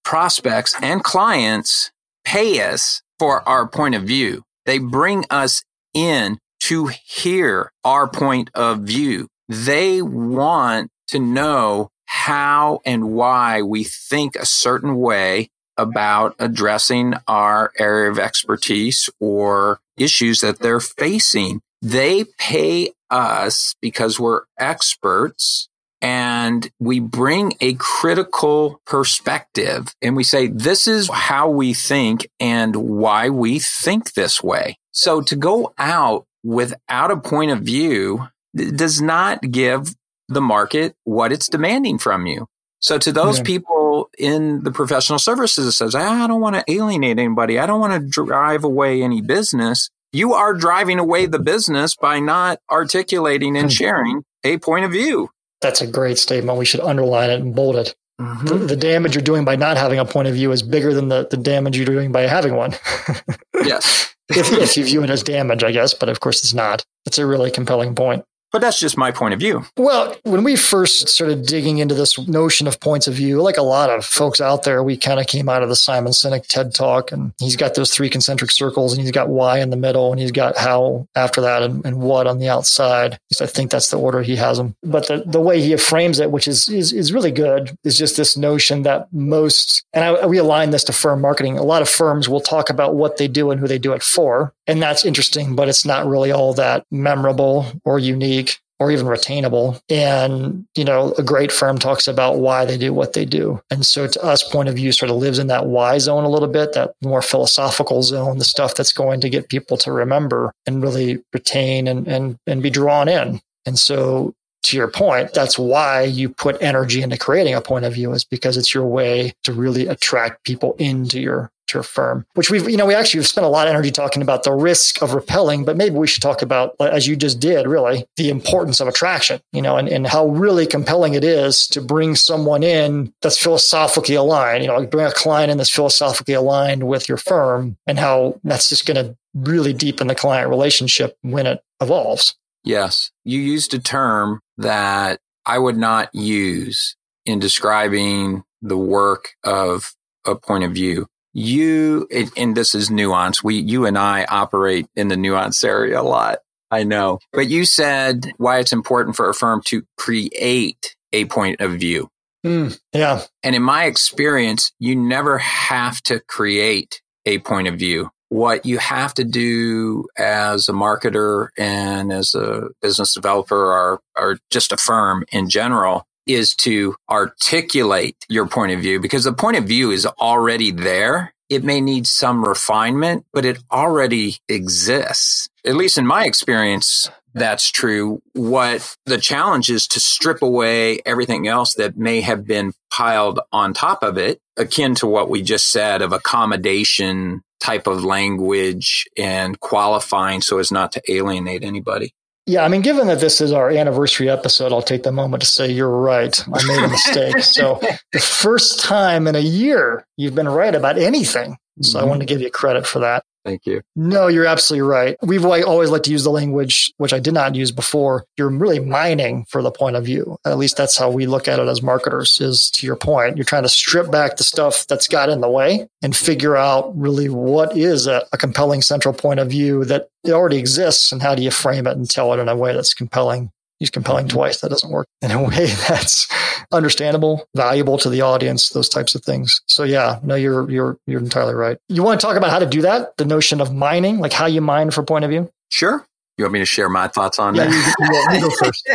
prospects 0.03 0.75
and 0.81 1.03
clients 1.03 1.91
pay 2.25 2.61
us 2.61 3.01
for 3.19 3.47
our 3.47 3.67
point 3.67 3.95
of 3.95 4.03
view. 4.03 4.43
They 4.65 4.79
bring 4.79 5.25
us 5.29 5.63
in 5.93 6.37
to 6.61 6.87
hear 7.05 7.71
our 7.83 8.07
point 8.07 8.49
of 8.53 8.81
view. 8.81 9.27
They 9.49 10.01
want 10.01 10.89
to 11.09 11.19
know 11.19 11.89
how 12.05 12.79
and 12.85 13.11
why 13.11 13.61
we 13.61 13.83
think 13.83 14.35
a 14.35 14.45
certain 14.45 14.95
way 14.95 15.49
about 15.77 16.35
addressing 16.39 17.13
our 17.27 17.71
area 17.77 18.09
of 18.09 18.19
expertise 18.19 19.09
or 19.19 19.79
issues 19.97 20.41
that 20.41 20.59
they're 20.59 20.79
facing. 20.79 21.61
They 21.81 22.25
pay 22.37 22.91
us 23.13 23.75
because 23.82 24.20
we're 24.20 24.41
experts 24.60 25.70
and 26.01 26.70
we 26.79 27.00
bring 27.00 27.53
a 27.62 27.75
critical 27.75 28.82
perspective 28.86 29.96
and 30.01 30.17
we 30.17 30.24
say, 30.24 30.48
this 30.48 30.86
is 30.88 31.10
how 31.10 31.50
we 31.50 31.74
think 31.74 32.27
and 32.39 32.75
why 32.75 33.29
we 33.29 33.60
think 33.60 34.13
this 34.13 34.43
way. 34.43 34.77
So 34.91 35.22
to 35.22 35.36
go 35.36 35.74
out 35.77 36.25
without 36.43 37.12
a 37.12 37.17
point 37.17 37.51
of 37.51 37.62
view 37.62 38.27
does 38.53 39.01
not 39.01 39.41
give 39.50 39.96
the 40.27 40.41
market 40.41 40.96
what 41.03 41.32
it's 41.32 41.48
demanding 41.48 41.98
from 41.98 42.25
you. 42.25 42.48
So 42.79 42.98
to 42.98 43.13
those 43.13 43.38
yeah. 43.38 43.46
people 43.46 44.10
in 44.17 44.63
the 44.63 44.72
professional 44.72 45.20
services 45.20 45.65
that 45.65 45.72
says, 45.72 45.96
ah, 45.96 46.25
I 46.25 46.27
don't 46.27 46.41
want 46.41 46.58
to 46.58 46.65
alienate 46.70 47.17
anybody. 47.17 47.58
I 47.58 47.65
don't 47.65 47.79
want 47.79 47.93
to 47.93 48.10
drive 48.10 48.65
away 48.65 49.01
any 49.01 49.22
business. 49.22 49.89
You 50.13 50.34
are 50.34 50.53
driving 50.53 51.00
away 51.00 51.25
the 51.25 51.39
business 51.39 51.96
by 51.96 52.20
not 52.20 52.60
articulating 52.72 53.58
and 53.58 53.65
hmm. 53.65 53.74
sharing 53.74 54.24
a 54.43 54.60
point 54.60 54.86
of 54.86 54.91
view. 54.91 55.29
That's 55.60 55.82
a 55.82 55.88
great 55.88 56.20
statement. 56.20 56.60
We 56.60 56.65
should 56.65 56.82
underline 56.82 57.32
it 57.32 57.41
and 57.41 57.55
bold 57.55 57.77
it. 57.77 57.96
Mm-hmm. 58.22 58.46
The, 58.46 58.55
the, 58.58 58.75
damage 58.75 59.15
you're 59.15 59.24
doing 59.24 59.43
by 59.43 59.55
not 59.55 59.75
having 59.75 59.98
a 59.98 60.05
point 60.05 60.27
of 60.27 60.36
view 60.36 60.51
is 60.51 60.62
bigger 60.62 60.93
than 60.93 61.08
the, 61.08 61.27
the 61.27 61.38
damage 61.38 61.77
you're 61.77 61.86
doing 61.88 62.12
by 62.12 62.22
having 62.22 62.53
one. 62.53 62.75
yes. 63.63 64.13
if, 64.29 64.51
if 64.53 64.77
you 64.77 64.84
view 64.86 65.03
it 65.03 65.10
as 65.10 65.24
damage, 65.24 65.63
I 65.63 65.72
guess, 65.72 65.96
but 65.96 66.10
of 66.10 66.20
course 66.20 66.43
it's 66.43 66.53
not. 66.53 66.86
It's 67.08 67.17
a 67.17 67.25
really 67.25 67.50
compelling 67.50 67.96
point. 67.96 68.24
But 68.53 68.62
that's 68.62 68.79
just 68.79 69.00
my 69.00 69.10
point 69.10 69.33
of 69.33 69.39
view. 69.39 69.65
Well, 69.77 70.15
when 70.22 70.43
we 70.43 70.55
first 70.55 71.10
started 71.10 71.48
digging 71.48 71.79
into 71.79 71.95
this 71.95 72.19
notion 72.27 72.67
of 72.67 72.79
points 72.79 73.07
of 73.07 73.15
view, 73.15 73.41
like 73.41 73.57
a 73.57 73.63
lot 73.63 73.89
of 73.89 74.05
folks 74.05 74.39
out 74.39 74.62
there, 74.62 74.83
we 74.83 74.95
kind 74.95 75.19
of 75.19 75.25
came 75.25 75.50
out 75.50 75.63
of 75.63 75.69
the 75.69 75.75
Simon 75.75 76.13
Sinek 76.13 76.45
TED 76.45 76.75
talk 76.75 77.12
and 77.12 77.33
he's 77.39 77.55
got 77.55 77.74
those 77.74 77.91
three 77.91 78.12
concentric 78.12 78.51
circles 78.51 78.93
and 78.93 79.01
he's 79.01 79.10
got 79.10 79.27
why 79.27 79.57
in 79.57 79.72
the 79.72 79.75
middle 79.75 80.12
and 80.12 80.22
he's 80.22 80.31
got 80.31 80.55
how 80.55 81.07
after 81.15 81.41
that 81.41 81.63
and, 81.63 81.83
and 81.83 82.00
what 82.00 82.27
on 82.27 82.38
the 82.38 82.48
outside. 82.48 83.19
I 83.41 83.48
think 83.48 83.72
that's 83.72 83.89
the 83.89 83.98
order 83.98 84.22
he 84.22 84.36
has 84.36 84.57
them. 84.57 84.75
But 84.83 85.07
the, 85.07 85.24
the 85.25 85.41
way 85.41 85.60
he 85.60 85.75
frames 85.77 86.19
it, 86.19 86.29
which 86.29 86.48
is, 86.48 86.69
is, 86.69 86.93
is 86.93 87.12
really 87.12 87.31
good, 87.31 87.75
is 87.83 87.98
just 87.98 88.17
this 88.17 88.38
notion 88.38 88.83
that 88.83 89.12
most, 89.12 89.83
and 89.93 90.05
I, 90.05 90.27
we 90.27 90.38
align 90.38 90.69
this 90.69 90.83
to 90.83 90.93
firm 90.93 91.22
marketing. 91.22 91.57
A 91.57 91.63
lot 91.63 91.81
of 91.81 91.89
firms 91.89 92.29
will 92.29 92.39
talk 92.39 92.69
about 92.69 92.93
what 92.93 93.17
they 93.17 93.27
do 93.27 93.50
and 93.50 93.60
who 93.60 93.67
they 93.67 93.79
do 93.79 93.93
it 93.93 94.03
for. 94.03 94.53
And 94.67 94.82
that's 94.82 95.05
interesting, 95.05 95.55
but 95.55 95.67
it's 95.67 95.86
not 95.86 96.08
really 96.08 96.32
all 96.32 96.53
that 96.53 96.86
memorable 96.91 97.65
or 97.84 98.00
unique 98.00 98.60
or 98.79 98.91
even 98.91 99.05
retainable. 99.05 99.82
And, 99.89 100.65
you 100.75 100.84
know, 100.84 101.13
a 101.17 101.24
great 101.24 101.51
firm 101.51 101.77
talks 101.77 102.08
about 102.08 102.39
why 102.39 102.65
they 102.65 102.77
do 102.77 102.93
what 102.93 103.13
they 103.13 103.25
do. 103.25 103.62
And 103.70 103.86
so 103.86 104.08
to 104.08 104.24
us, 104.24 104.43
point 104.43 104.70
of 104.70 104.75
view 104.75 104.91
sort 104.91 105.10
of 105.10 105.17
lives 105.17 105.39
in 105.39 105.48
that 105.48 105.67
why 105.67 105.98
zone 106.00 106.24
a 106.24 106.29
little 106.29 106.48
bit, 106.48 106.74
that 106.74 106.93
more 107.01 107.22
philosophical 107.22 108.03
zone, 108.03 108.39
the 108.39 108.46
stuff 108.46 108.75
that's 108.75 108.93
going 108.93 109.22
to 109.22 109.29
get 109.29 109.50
people 109.50 109.77
to 109.77 109.91
remember 109.91 110.53
and 110.65 110.84
really 110.84 111.24
retain 111.34 111.88
and, 111.88 112.08
and, 112.08 112.38
and 112.48 112.62
be 112.62 112.70
drawn 112.70 113.08
in. 113.08 113.41
And 113.65 113.79
so 113.79 114.34
to 114.63 114.77
your 114.77 114.89
point, 114.89 115.34
that's 115.34 115.60
why 115.60 116.03
you 116.03 116.29
put 116.29 116.62
energy 116.62 117.01
into 117.01 117.17
creating 117.17 117.53
a 117.53 117.62
point 117.62 117.86
of 117.86 117.93
view 117.93 118.12
is 118.13 118.24
because 118.24 118.58
it's 118.58 118.74
your 118.74 118.86
way 118.86 119.34
to 119.43 119.53
really 119.53 119.88
attract 119.88 120.43
people 120.46 120.75
into 120.79 121.20
your 121.20 121.51
firm, 121.72 122.25
which 122.36 122.51
we've, 122.51 122.70
you 122.70 122.77
know, 122.77 122.86
we 122.86 122.93
actually 122.93 123.20
have 123.20 123.27
spent 123.27 123.46
a 123.46 123.50
lot 123.50 123.67
of 123.67 123.72
energy 123.74 123.89
talking 123.89 124.22
about 124.22 124.43
the 124.43 124.51
risk 124.51 125.01
of 125.01 125.13
repelling, 125.13 125.65
but 125.65 125.77
maybe 125.77 125.96
we 125.96 126.05
should 126.05 126.22
talk 126.22 126.41
about, 126.41 126.75
as 126.79 127.08
you 127.08 127.15
just 127.15 127.39
did, 127.39 127.65
really, 127.65 128.05
the 128.17 128.29
importance 128.29 128.79
of 128.79 128.88
attraction, 128.88 129.41
you 129.51 129.62
know, 129.62 129.77
and, 129.77 129.88
and 129.88 130.05
how 130.05 130.27
really 130.27 130.67
compelling 130.67 131.13
it 131.13 131.24
is 131.24 131.65
to 131.67 131.82
bring 131.82 132.15
someone 132.15 132.62
in 132.62 133.13
that's 133.22 133.41
philosophically 133.41 134.15
aligned, 134.15 134.63
you 134.63 134.70
know, 134.70 134.86
bring 134.86 135.05
a 135.05 135.12
client 135.12 135.51
in 135.51 135.58
that's 135.58 135.70
philosophically 135.70 136.34
aligned 136.34 136.88
with 136.88 137.08
your 137.08 137.17
firm 137.17 137.77
and 137.88 137.98
how 137.98 138.39
that's 138.43 138.70
just 138.70 138.86
going 138.86 139.03
to 139.03 139.17
really 139.34 139.74
deepen 139.74 140.08
the 140.08 140.15
client 140.15 140.50
relationship 140.50 141.17
when 141.22 141.48
it 141.48 141.63
evolves. 141.82 142.36
Yes. 142.63 143.12
You 143.24 143.39
used 143.39 143.74
a 143.74 143.79
term 143.79 144.41
that 144.58 145.20
I 145.46 145.58
would 145.58 145.77
not 145.77 146.13
use 146.13 146.96
in 147.25 147.39
describing 147.39 148.43
the 148.62 148.77
work 148.77 149.32
of 149.43 149.93
a 150.25 150.36
point 150.36 150.63
of 150.63 150.72
view 150.72 151.08
you 151.33 152.07
and 152.37 152.55
this 152.55 152.75
is 152.75 152.89
nuance. 152.89 153.43
We 153.43 153.55
you 153.55 153.85
and 153.85 153.97
i 153.97 154.25
operate 154.25 154.87
in 154.95 155.07
the 155.07 155.17
nuance 155.17 155.63
area 155.63 155.99
a 155.99 156.03
lot 156.03 156.39
i 156.71 156.83
know. 156.83 157.19
But 157.31 157.49
you 157.49 157.65
said 157.65 158.31
why 158.37 158.59
it's 158.59 158.73
important 158.73 159.15
for 159.15 159.29
a 159.29 159.33
firm 159.33 159.61
to 159.65 159.83
create 159.97 160.95
a 161.11 161.25
point 161.25 161.59
of 161.61 161.73
view. 161.73 162.09
Mm, 162.45 162.77
yeah. 162.93 163.23
And 163.41 163.55
in 163.55 163.63
my 163.63 163.85
experience 163.85 164.71
you 164.79 164.95
never 164.95 165.39
have 165.39 166.01
to 166.03 166.19
create 166.19 167.01
a 167.25 167.39
point 167.39 167.67
of 167.67 167.75
view. 167.75 168.09
What 168.29 168.65
you 168.65 168.79
have 168.79 169.13
to 169.15 169.23
do 169.23 170.07
as 170.17 170.67
a 170.67 170.73
marketer 170.73 171.49
and 171.57 172.11
as 172.11 172.33
a 172.33 172.69
business 172.81 173.13
developer 173.13 173.55
or, 173.55 173.99
or 174.17 174.39
just 174.49 174.71
a 174.71 174.77
firm 174.77 175.23
in 175.31 175.49
general 175.49 176.05
is 176.25 176.55
to 176.55 176.95
articulate 177.09 178.17
your 178.29 178.47
point 178.47 178.71
of 178.71 178.79
view 178.79 178.99
because 178.99 179.23
the 179.23 179.33
point 179.33 179.57
of 179.57 179.65
view 179.65 179.91
is 179.91 180.05
already 180.05 180.71
there. 180.71 181.33
It 181.49 181.63
may 181.63 181.81
need 181.81 182.07
some 182.07 182.43
refinement, 182.43 183.25
but 183.33 183.45
it 183.45 183.59
already 183.71 184.37
exists. 184.47 185.49
At 185.65 185.75
least 185.75 185.97
in 185.97 186.07
my 186.07 186.25
experience, 186.25 187.09
that's 187.33 187.71
true. 187.71 188.21
What 188.33 188.95
the 189.05 189.17
challenge 189.17 189.69
is 189.69 189.87
to 189.89 189.99
strip 189.99 190.41
away 190.41 190.99
everything 191.05 191.47
else 191.47 191.75
that 191.75 191.97
may 191.97 192.21
have 192.21 192.45
been 192.45 192.73
piled 192.91 193.39
on 193.51 193.73
top 193.73 194.03
of 194.03 194.17
it, 194.17 194.39
akin 194.57 194.95
to 194.95 195.07
what 195.07 195.29
we 195.29 195.41
just 195.41 195.71
said 195.71 196.01
of 196.01 196.13
accommodation 196.13 197.41
type 197.59 197.87
of 197.87 198.03
language 198.03 199.05
and 199.17 199.59
qualifying 199.59 200.41
so 200.41 200.59
as 200.59 200.71
not 200.71 200.91
to 200.91 201.01
alienate 201.09 201.63
anybody. 201.63 202.13
Yeah, 202.45 202.65
I 202.65 202.67
mean, 202.67 202.81
given 202.81 203.07
that 203.07 203.21
this 203.21 203.39
is 203.39 203.53
our 203.53 203.69
anniversary 203.69 204.29
episode, 204.29 204.73
I'll 204.73 204.81
take 204.81 205.03
the 205.03 205.13
moment 205.13 205.43
to 205.43 205.47
say 205.47 205.71
you're 205.71 205.89
right. 205.89 206.38
I 206.53 206.63
made 206.67 206.83
a 206.83 206.89
mistake. 206.89 207.39
so, 207.43 207.79
the 208.12 208.19
first 208.19 208.81
time 208.81 209.27
in 209.27 209.35
a 209.35 209.39
year 209.39 210.05
you've 210.17 210.35
been 210.35 210.50
right 210.50 210.75
about 210.75 210.97
anything. 210.97 211.57
So, 211.81 211.97
mm-hmm. 211.97 212.05
I 212.05 212.09
want 212.09 212.19
to 212.19 212.25
give 212.25 212.41
you 212.41 212.51
credit 212.51 212.85
for 212.85 213.00
that. 213.00 213.23
Thank 213.45 213.65
you. 213.65 213.81
No, 213.95 214.27
you're 214.27 214.45
absolutely 214.45 214.88
right. 214.88 215.17
We've 215.21 215.45
always 215.45 215.89
liked 215.89 216.05
to 216.05 216.12
use 216.12 216.23
the 216.23 216.29
language, 216.29 216.93
which 216.97 217.13
I 217.13 217.19
did 217.19 217.33
not 217.33 217.55
use 217.55 217.71
before. 217.71 218.25
You're 218.38 218.50
really 218.50 218.79
mining 218.79 219.45
for 219.50 219.62
the 219.62 219.71
point 219.71 219.97
of 219.97 220.05
view. 220.05 220.38
At 220.45 220.57
least 220.57 220.77
that's 220.77 220.97
how 220.97 221.09
we 221.09 221.25
look 221.25 221.47
at 221.47 221.59
it 221.59 221.67
as 221.67 221.81
marketers 221.81 222.39
is 222.39 222.69
to 222.71 222.85
your 222.85 222.95
point. 222.95 223.35
You're 223.35 223.43
trying 223.43 223.63
to 223.63 223.69
strip 223.69 224.09
back 224.09 224.38
the 224.38 224.43
stuff 224.43 224.88
that's 224.88 225.07
got 225.07 225.29
in 225.29 225.41
the 225.41 225.50
way 225.50 225.88
and 226.01 226.15
figure 226.15 226.55
out 226.55 226.97
really 226.97 227.27
what 227.27 227.75
is 227.75 228.07
a, 228.07 228.25
a 228.31 228.38
compelling 228.38 228.81
central 228.81 229.13
point 229.13 229.39
of 229.39 229.50
view 229.50 229.83
that 229.85 230.09
it 230.23 230.31
already 230.31 230.57
exists 230.57 231.12
and 231.12 231.21
how 231.21 231.35
do 231.35 231.43
you 231.43 231.51
frame 231.51 231.85
it 231.85 231.97
and 231.97 232.09
tell 232.09 232.33
it 232.33 232.39
in 232.39 232.47
a 232.47 232.55
way 232.55 232.73
that's 232.73 232.93
compelling 232.93 233.51
use 233.83 233.89
compelling 233.89 234.27
twice. 234.27 234.61
That 234.61 234.69
doesn't 234.69 234.89
work 234.89 235.07
in 235.21 235.31
a 235.31 235.41
way 235.47 235.67
that's 235.87 236.27
understandable, 236.71 237.47
valuable 237.55 237.97
to 237.99 238.09
the 238.09 238.21
audience, 238.21 238.69
those 238.69 238.89
types 238.89 239.15
of 239.15 239.23
things. 239.23 239.61
So 239.67 239.83
yeah, 239.83 240.19
no, 240.23 240.35
you're, 240.35 240.69
you're, 240.69 240.97
you're 241.05 241.19
entirely 241.19 241.53
right. 241.53 241.77
You 241.89 242.03
want 242.03 242.19
to 242.19 242.25
talk 242.25 242.37
about 242.37 242.49
how 242.49 242.59
to 242.59 242.65
do 242.65 242.81
that? 242.81 243.17
The 243.17 243.25
notion 243.25 243.61
of 243.61 243.73
mining, 243.73 244.19
like 244.19 244.33
how 244.33 244.45
you 244.45 244.61
mine 244.61 244.91
for 244.91 245.03
point 245.03 245.25
of 245.25 245.31
view? 245.31 245.51
Sure. 245.69 246.05
You 246.37 246.45
want 246.45 246.53
me 246.53 246.59
to 246.59 246.65
share 246.65 246.89
my 246.89 247.07
thoughts 247.07 247.37
on 247.37 247.55
yeah, 247.55 247.65
that? 247.65 248.27
You, 248.31 248.39
you, 248.39 248.47
you 248.47 248.49
go 248.49 248.55
first. 248.55 248.89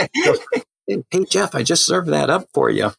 hey, 1.11 1.25
Jeff, 1.31 1.55
I 1.55 1.63
just 1.63 1.87
served 1.87 2.09
that 2.09 2.31
up 2.31 2.47
for 2.53 2.71
you. 2.71 2.93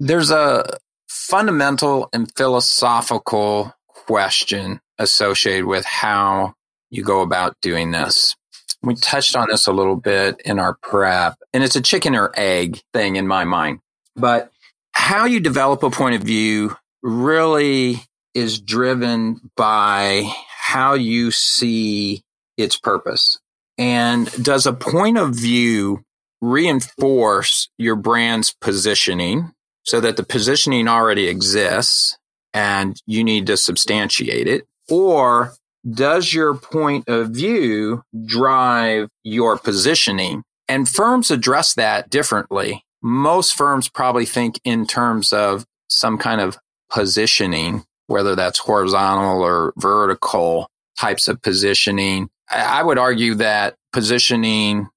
There's 0.00 0.30
a 0.30 0.78
fundamental 1.08 2.08
and 2.12 2.30
philosophical 2.36 3.74
question 3.88 4.80
associated 4.98 5.64
with 5.64 5.84
how 5.84 6.54
you 6.90 7.02
go 7.02 7.22
about 7.22 7.56
doing 7.62 7.92
this. 7.92 8.34
We 8.82 8.94
touched 8.94 9.36
on 9.36 9.48
this 9.50 9.66
a 9.66 9.72
little 9.72 9.96
bit 9.96 10.40
in 10.44 10.58
our 10.58 10.74
prep, 10.74 11.36
and 11.52 11.62
it's 11.62 11.76
a 11.76 11.82
chicken 11.82 12.14
or 12.14 12.32
egg 12.34 12.80
thing 12.92 13.16
in 13.16 13.26
my 13.26 13.44
mind. 13.44 13.80
But 14.16 14.50
how 14.92 15.26
you 15.26 15.40
develop 15.40 15.82
a 15.82 15.90
point 15.90 16.14
of 16.14 16.22
view 16.22 16.76
really 17.02 18.02
is 18.34 18.60
driven 18.60 19.50
by 19.56 20.30
how 20.48 20.94
you 20.94 21.30
see 21.30 22.22
its 22.56 22.76
purpose. 22.76 23.38
And 23.78 24.30
does 24.42 24.66
a 24.66 24.72
point 24.72 25.18
of 25.18 25.34
view 25.34 26.04
reinforce 26.40 27.68
your 27.78 27.96
brand's 27.96 28.54
positioning 28.60 29.52
so 29.84 30.00
that 30.00 30.16
the 30.16 30.22
positioning 30.22 30.88
already 30.88 31.28
exists 31.28 32.16
and 32.52 33.00
you 33.06 33.24
need 33.24 33.46
to 33.46 33.56
substantiate 33.56 34.46
it? 34.46 34.66
Or 34.88 35.54
does 35.88 36.32
your 36.32 36.54
point 36.54 37.08
of 37.08 37.30
view 37.30 38.02
drive 38.26 39.08
your 39.24 39.58
positioning? 39.58 40.42
And 40.68 40.88
firms 40.88 41.30
address 41.30 41.74
that 41.74 42.10
differently. 42.10 42.84
Most 43.02 43.56
firms 43.56 43.88
probably 43.88 44.26
think 44.26 44.60
in 44.64 44.86
terms 44.86 45.32
of 45.32 45.64
some 45.88 46.18
kind 46.18 46.40
of 46.40 46.58
positioning, 46.90 47.84
whether 48.06 48.36
that's 48.36 48.58
horizontal 48.58 49.42
or 49.42 49.72
vertical 49.76 50.68
types 50.98 51.28
of 51.28 51.40
positioning. 51.40 52.28
I 52.50 52.82
would 52.82 52.98
argue 52.98 53.36
that 53.36 53.74
positioning 53.92 54.88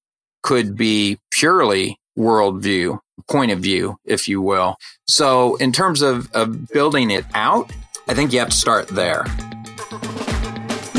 could 0.42 0.76
be 0.76 1.18
purely 1.32 1.98
worldview, 2.18 3.00
point 3.30 3.52
of 3.52 3.60
view, 3.60 3.98
if 4.06 4.28
you 4.28 4.42
will. 4.42 4.76
So 5.08 5.56
in 5.56 5.72
terms 5.72 6.02
of, 6.02 6.32
of 6.34 6.68
building 6.70 7.10
it 7.10 7.26
out, 7.34 7.72
I 8.08 8.14
think 8.14 8.34
you 8.34 8.40
have 8.40 8.50
to 8.50 8.56
start 8.58 8.90
there. 8.90 9.26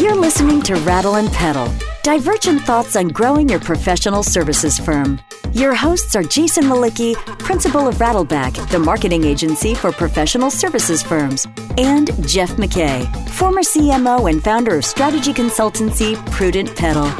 You're 0.04 0.14
listening 0.14 0.61
to 0.64 0.75
Rattle 0.80 1.14
and 1.14 1.32
Pedal, 1.32 1.66
divergent 2.02 2.61
thoughts 2.61 2.94
on 2.94 3.08
growing 3.08 3.49
your 3.49 3.58
professional 3.58 4.23
services 4.23 4.78
firm. 4.78 5.18
Your 5.54 5.75
hosts 5.75 6.14
are 6.14 6.23
Jason 6.23 6.64
Mlicki, 6.64 7.14
principal 7.38 7.88
of 7.88 7.94
Rattleback, 7.94 8.68
the 8.68 8.78
marketing 8.78 9.25
agency 9.25 9.75
for 9.75 9.92
professional 9.92 10.50
services 10.50 11.02
firms, 11.02 11.46
and 11.78 12.08
Jeff 12.28 12.50
McKay, 12.56 13.06
former 13.30 13.62
CMO 13.62 14.30
and 14.30 14.44
founder 14.44 14.76
of 14.76 14.84
strategy 14.84 15.32
consultancy 15.32 16.16
Prudent 16.32 16.76
Pedal. 16.76 17.11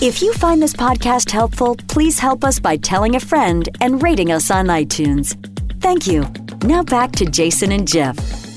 If 0.00 0.22
you 0.22 0.32
find 0.34 0.62
this 0.62 0.72
podcast 0.72 1.32
helpful, 1.32 1.74
please 1.88 2.20
help 2.20 2.44
us 2.44 2.60
by 2.60 2.76
telling 2.76 3.16
a 3.16 3.20
friend 3.20 3.68
and 3.80 4.00
rating 4.04 4.30
us 4.30 4.52
on 4.52 4.66
iTunes. 4.66 5.34
Thank 5.80 6.06
you. 6.06 6.24
Now 6.62 6.84
back 6.84 7.10
to 7.16 7.26
Jason 7.26 7.72
and 7.72 7.88
Jeff. 7.88 8.49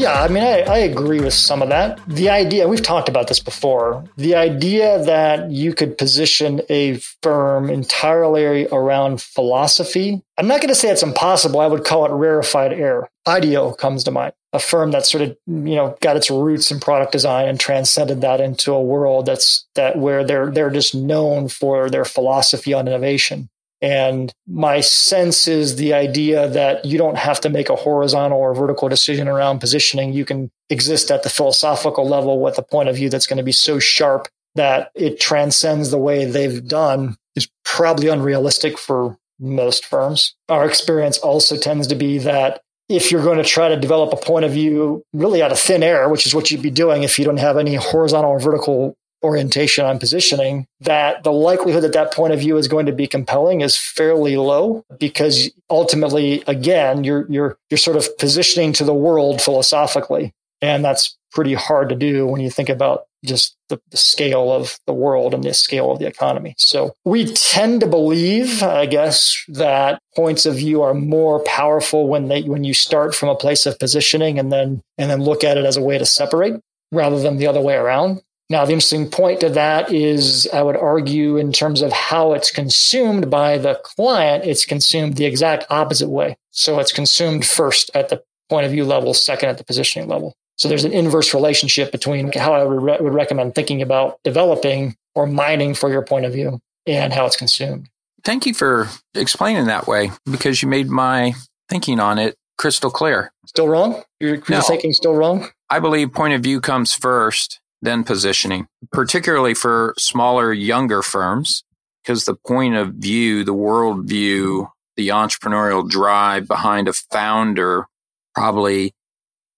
Yeah, 0.00 0.22
I 0.22 0.28
mean, 0.28 0.42
I, 0.42 0.60
I, 0.62 0.78
agree 0.78 1.20
with 1.20 1.34
some 1.34 1.60
of 1.60 1.68
that. 1.68 2.00
The 2.08 2.30
idea, 2.30 2.66
we've 2.66 2.80
talked 2.80 3.10
about 3.10 3.28
this 3.28 3.38
before, 3.38 4.02
the 4.16 4.34
idea 4.34 5.04
that 5.04 5.50
you 5.50 5.74
could 5.74 5.98
position 5.98 6.62
a 6.70 6.94
firm 7.22 7.68
entirely 7.68 8.66
around 8.68 9.20
philosophy, 9.20 10.22
I'm 10.38 10.48
not 10.48 10.62
going 10.62 10.70
to 10.70 10.74
say 10.74 10.88
it's 10.88 11.02
impossible. 11.02 11.60
I 11.60 11.66
would 11.66 11.84
call 11.84 12.06
it 12.06 12.12
rarefied 12.12 12.72
air. 12.72 13.10
IDEO 13.26 13.72
comes 13.72 14.02
to 14.04 14.10
mind, 14.10 14.32
a 14.54 14.58
firm 14.58 14.92
that 14.92 15.04
sort 15.04 15.20
of, 15.20 15.36
you 15.46 15.76
know, 15.76 15.94
got 16.00 16.16
its 16.16 16.30
roots 16.30 16.70
in 16.70 16.80
product 16.80 17.12
design 17.12 17.46
and 17.46 17.60
transcended 17.60 18.22
that 18.22 18.40
into 18.40 18.72
a 18.72 18.82
world 18.82 19.26
that's 19.26 19.66
that 19.74 19.98
where 19.98 20.24
they're, 20.24 20.50
they're 20.50 20.70
just 20.70 20.94
known 20.94 21.48
for 21.48 21.90
their 21.90 22.06
philosophy 22.06 22.72
on 22.72 22.88
innovation. 22.88 23.50
And 23.82 24.32
my 24.46 24.80
sense 24.80 25.48
is 25.48 25.76
the 25.76 25.94
idea 25.94 26.48
that 26.48 26.84
you 26.84 26.98
don't 26.98 27.16
have 27.16 27.40
to 27.40 27.48
make 27.48 27.70
a 27.70 27.76
horizontal 27.76 28.38
or 28.38 28.54
vertical 28.54 28.88
decision 28.88 29.26
around 29.26 29.60
positioning. 29.60 30.12
You 30.12 30.24
can 30.24 30.50
exist 30.68 31.10
at 31.10 31.22
the 31.22 31.30
philosophical 31.30 32.06
level 32.06 32.40
with 32.40 32.58
a 32.58 32.62
point 32.62 32.88
of 32.88 32.96
view 32.96 33.08
that's 33.08 33.26
going 33.26 33.38
to 33.38 33.42
be 33.42 33.52
so 33.52 33.78
sharp 33.78 34.28
that 34.54 34.90
it 34.94 35.20
transcends 35.20 35.90
the 35.90 35.98
way 35.98 36.24
they've 36.24 36.66
done 36.66 37.16
is 37.36 37.48
probably 37.64 38.08
unrealistic 38.08 38.78
for 38.78 39.16
most 39.38 39.86
firms. 39.86 40.34
Our 40.48 40.66
experience 40.66 41.18
also 41.18 41.56
tends 41.56 41.86
to 41.86 41.94
be 41.94 42.18
that 42.18 42.60
if 42.88 43.12
you're 43.12 43.22
going 43.22 43.38
to 43.38 43.44
try 43.44 43.68
to 43.68 43.76
develop 43.76 44.12
a 44.12 44.16
point 44.16 44.44
of 44.44 44.52
view 44.52 45.04
really 45.12 45.42
out 45.42 45.52
of 45.52 45.58
thin 45.58 45.82
air, 45.82 46.08
which 46.08 46.26
is 46.26 46.34
what 46.34 46.50
you'd 46.50 46.60
be 46.60 46.72
doing 46.72 47.04
if 47.04 47.18
you 47.18 47.24
don't 47.24 47.38
have 47.38 47.56
any 47.56 47.76
horizontal 47.76 48.32
or 48.32 48.40
vertical 48.40 48.96
orientation 49.22 49.84
on 49.84 49.98
positioning 49.98 50.66
that 50.80 51.22
the 51.24 51.32
likelihood 51.32 51.82
that 51.82 51.92
that 51.92 52.12
point 52.12 52.32
of 52.32 52.40
view 52.40 52.56
is 52.56 52.68
going 52.68 52.86
to 52.86 52.92
be 52.92 53.06
compelling 53.06 53.60
is 53.60 53.76
fairly 53.76 54.36
low 54.36 54.84
because 54.98 55.50
ultimately 55.68 56.42
again 56.46 57.04
you're 57.04 57.26
you're 57.30 57.58
you're 57.68 57.78
sort 57.78 57.96
of 57.96 58.16
positioning 58.18 58.72
to 58.72 58.84
the 58.84 58.94
world 58.94 59.42
philosophically 59.42 60.32
and 60.62 60.84
that's 60.84 61.16
pretty 61.32 61.54
hard 61.54 61.88
to 61.88 61.94
do 61.94 62.26
when 62.26 62.40
you 62.40 62.50
think 62.50 62.68
about 62.68 63.04
just 63.24 63.56
the, 63.68 63.80
the, 63.90 63.96
scale 63.96 64.50
of 64.50 64.78
the 64.86 64.92
world 64.92 65.34
and 65.34 65.44
the 65.44 65.52
scale 65.52 65.90
of 65.90 65.98
the 65.98 66.06
economy. 66.06 66.54
So 66.56 66.94
we 67.04 67.26
tend 67.26 67.80
to 67.80 67.86
believe, 67.86 68.62
I 68.62 68.86
guess, 68.86 69.44
that 69.48 70.00
points 70.16 70.46
of 70.46 70.56
view 70.56 70.82
are 70.82 70.94
more 70.94 71.40
powerful 71.44 72.08
when 72.08 72.28
they 72.28 72.42
when 72.42 72.64
you 72.64 72.72
start 72.74 73.14
from 73.14 73.28
a 73.28 73.36
place 73.36 73.66
of 73.66 73.78
positioning 73.78 74.38
and 74.38 74.50
then 74.50 74.80
and 74.96 75.10
then 75.10 75.22
look 75.22 75.44
at 75.44 75.58
it 75.58 75.64
as 75.64 75.76
a 75.76 75.82
way 75.82 75.98
to 75.98 76.06
separate 76.06 76.54
rather 76.92 77.20
than 77.20 77.36
the 77.36 77.46
other 77.46 77.60
way 77.60 77.74
around. 77.74 78.22
Now, 78.50 78.64
the 78.64 78.72
interesting 78.72 79.08
point 79.08 79.40
to 79.40 79.50
that 79.50 79.92
is, 79.92 80.48
I 80.52 80.62
would 80.62 80.76
argue, 80.76 81.36
in 81.36 81.52
terms 81.52 81.82
of 81.82 81.92
how 81.92 82.32
it's 82.32 82.50
consumed 82.50 83.30
by 83.30 83.58
the 83.58 83.76
client, 83.84 84.44
it's 84.44 84.66
consumed 84.66 85.14
the 85.16 85.24
exact 85.24 85.66
opposite 85.70 86.08
way. 86.08 86.36
So 86.50 86.80
it's 86.80 86.92
consumed 86.92 87.46
first 87.46 87.92
at 87.94 88.08
the 88.08 88.24
point 88.48 88.66
of 88.66 88.72
view 88.72 88.84
level, 88.84 89.14
second 89.14 89.50
at 89.50 89.58
the 89.58 89.62
positioning 89.62 90.08
level. 90.08 90.34
So 90.56 90.68
there's 90.68 90.84
an 90.84 90.92
inverse 90.92 91.32
relationship 91.32 91.92
between 91.92 92.32
how 92.32 92.52
I 92.52 92.64
would, 92.64 92.82
re- 92.82 92.98
would 93.00 93.14
recommend 93.14 93.54
thinking 93.54 93.82
about 93.82 94.18
developing 94.24 94.96
or 95.14 95.28
mining 95.28 95.74
for 95.74 95.88
your 95.88 96.02
point 96.02 96.26
of 96.26 96.32
view 96.32 96.58
and 96.86 97.12
how 97.12 97.26
it's 97.26 97.36
consumed. 97.36 97.88
Thank 98.24 98.46
you 98.46 98.52
for 98.52 98.88
explaining 99.14 99.66
that 99.66 99.86
way 99.86 100.10
because 100.30 100.60
you 100.60 100.68
made 100.68 100.88
my 100.88 101.34
thinking 101.68 102.00
on 102.00 102.18
it 102.18 102.36
crystal 102.58 102.90
clear. 102.90 103.32
Still 103.46 103.68
wrong? 103.68 104.02
You're, 104.18 104.34
you're 104.34 104.44
no, 104.50 104.60
thinking 104.60 104.92
still 104.92 105.14
wrong? 105.14 105.48
I 105.70 105.78
believe 105.78 106.12
point 106.12 106.34
of 106.34 106.42
view 106.42 106.60
comes 106.60 106.92
first 106.92 107.60
than 107.82 108.04
positioning, 108.04 108.66
particularly 108.92 109.54
for 109.54 109.94
smaller, 109.98 110.52
younger 110.52 111.02
firms, 111.02 111.64
because 112.02 112.24
the 112.24 112.34
point 112.34 112.74
of 112.74 112.94
view, 112.94 113.44
the 113.44 113.54
world 113.54 114.08
view, 114.08 114.68
the 114.96 115.08
entrepreneurial 115.08 115.88
drive 115.88 116.46
behind 116.46 116.88
a 116.88 116.92
founder 116.92 117.86
probably 118.34 118.94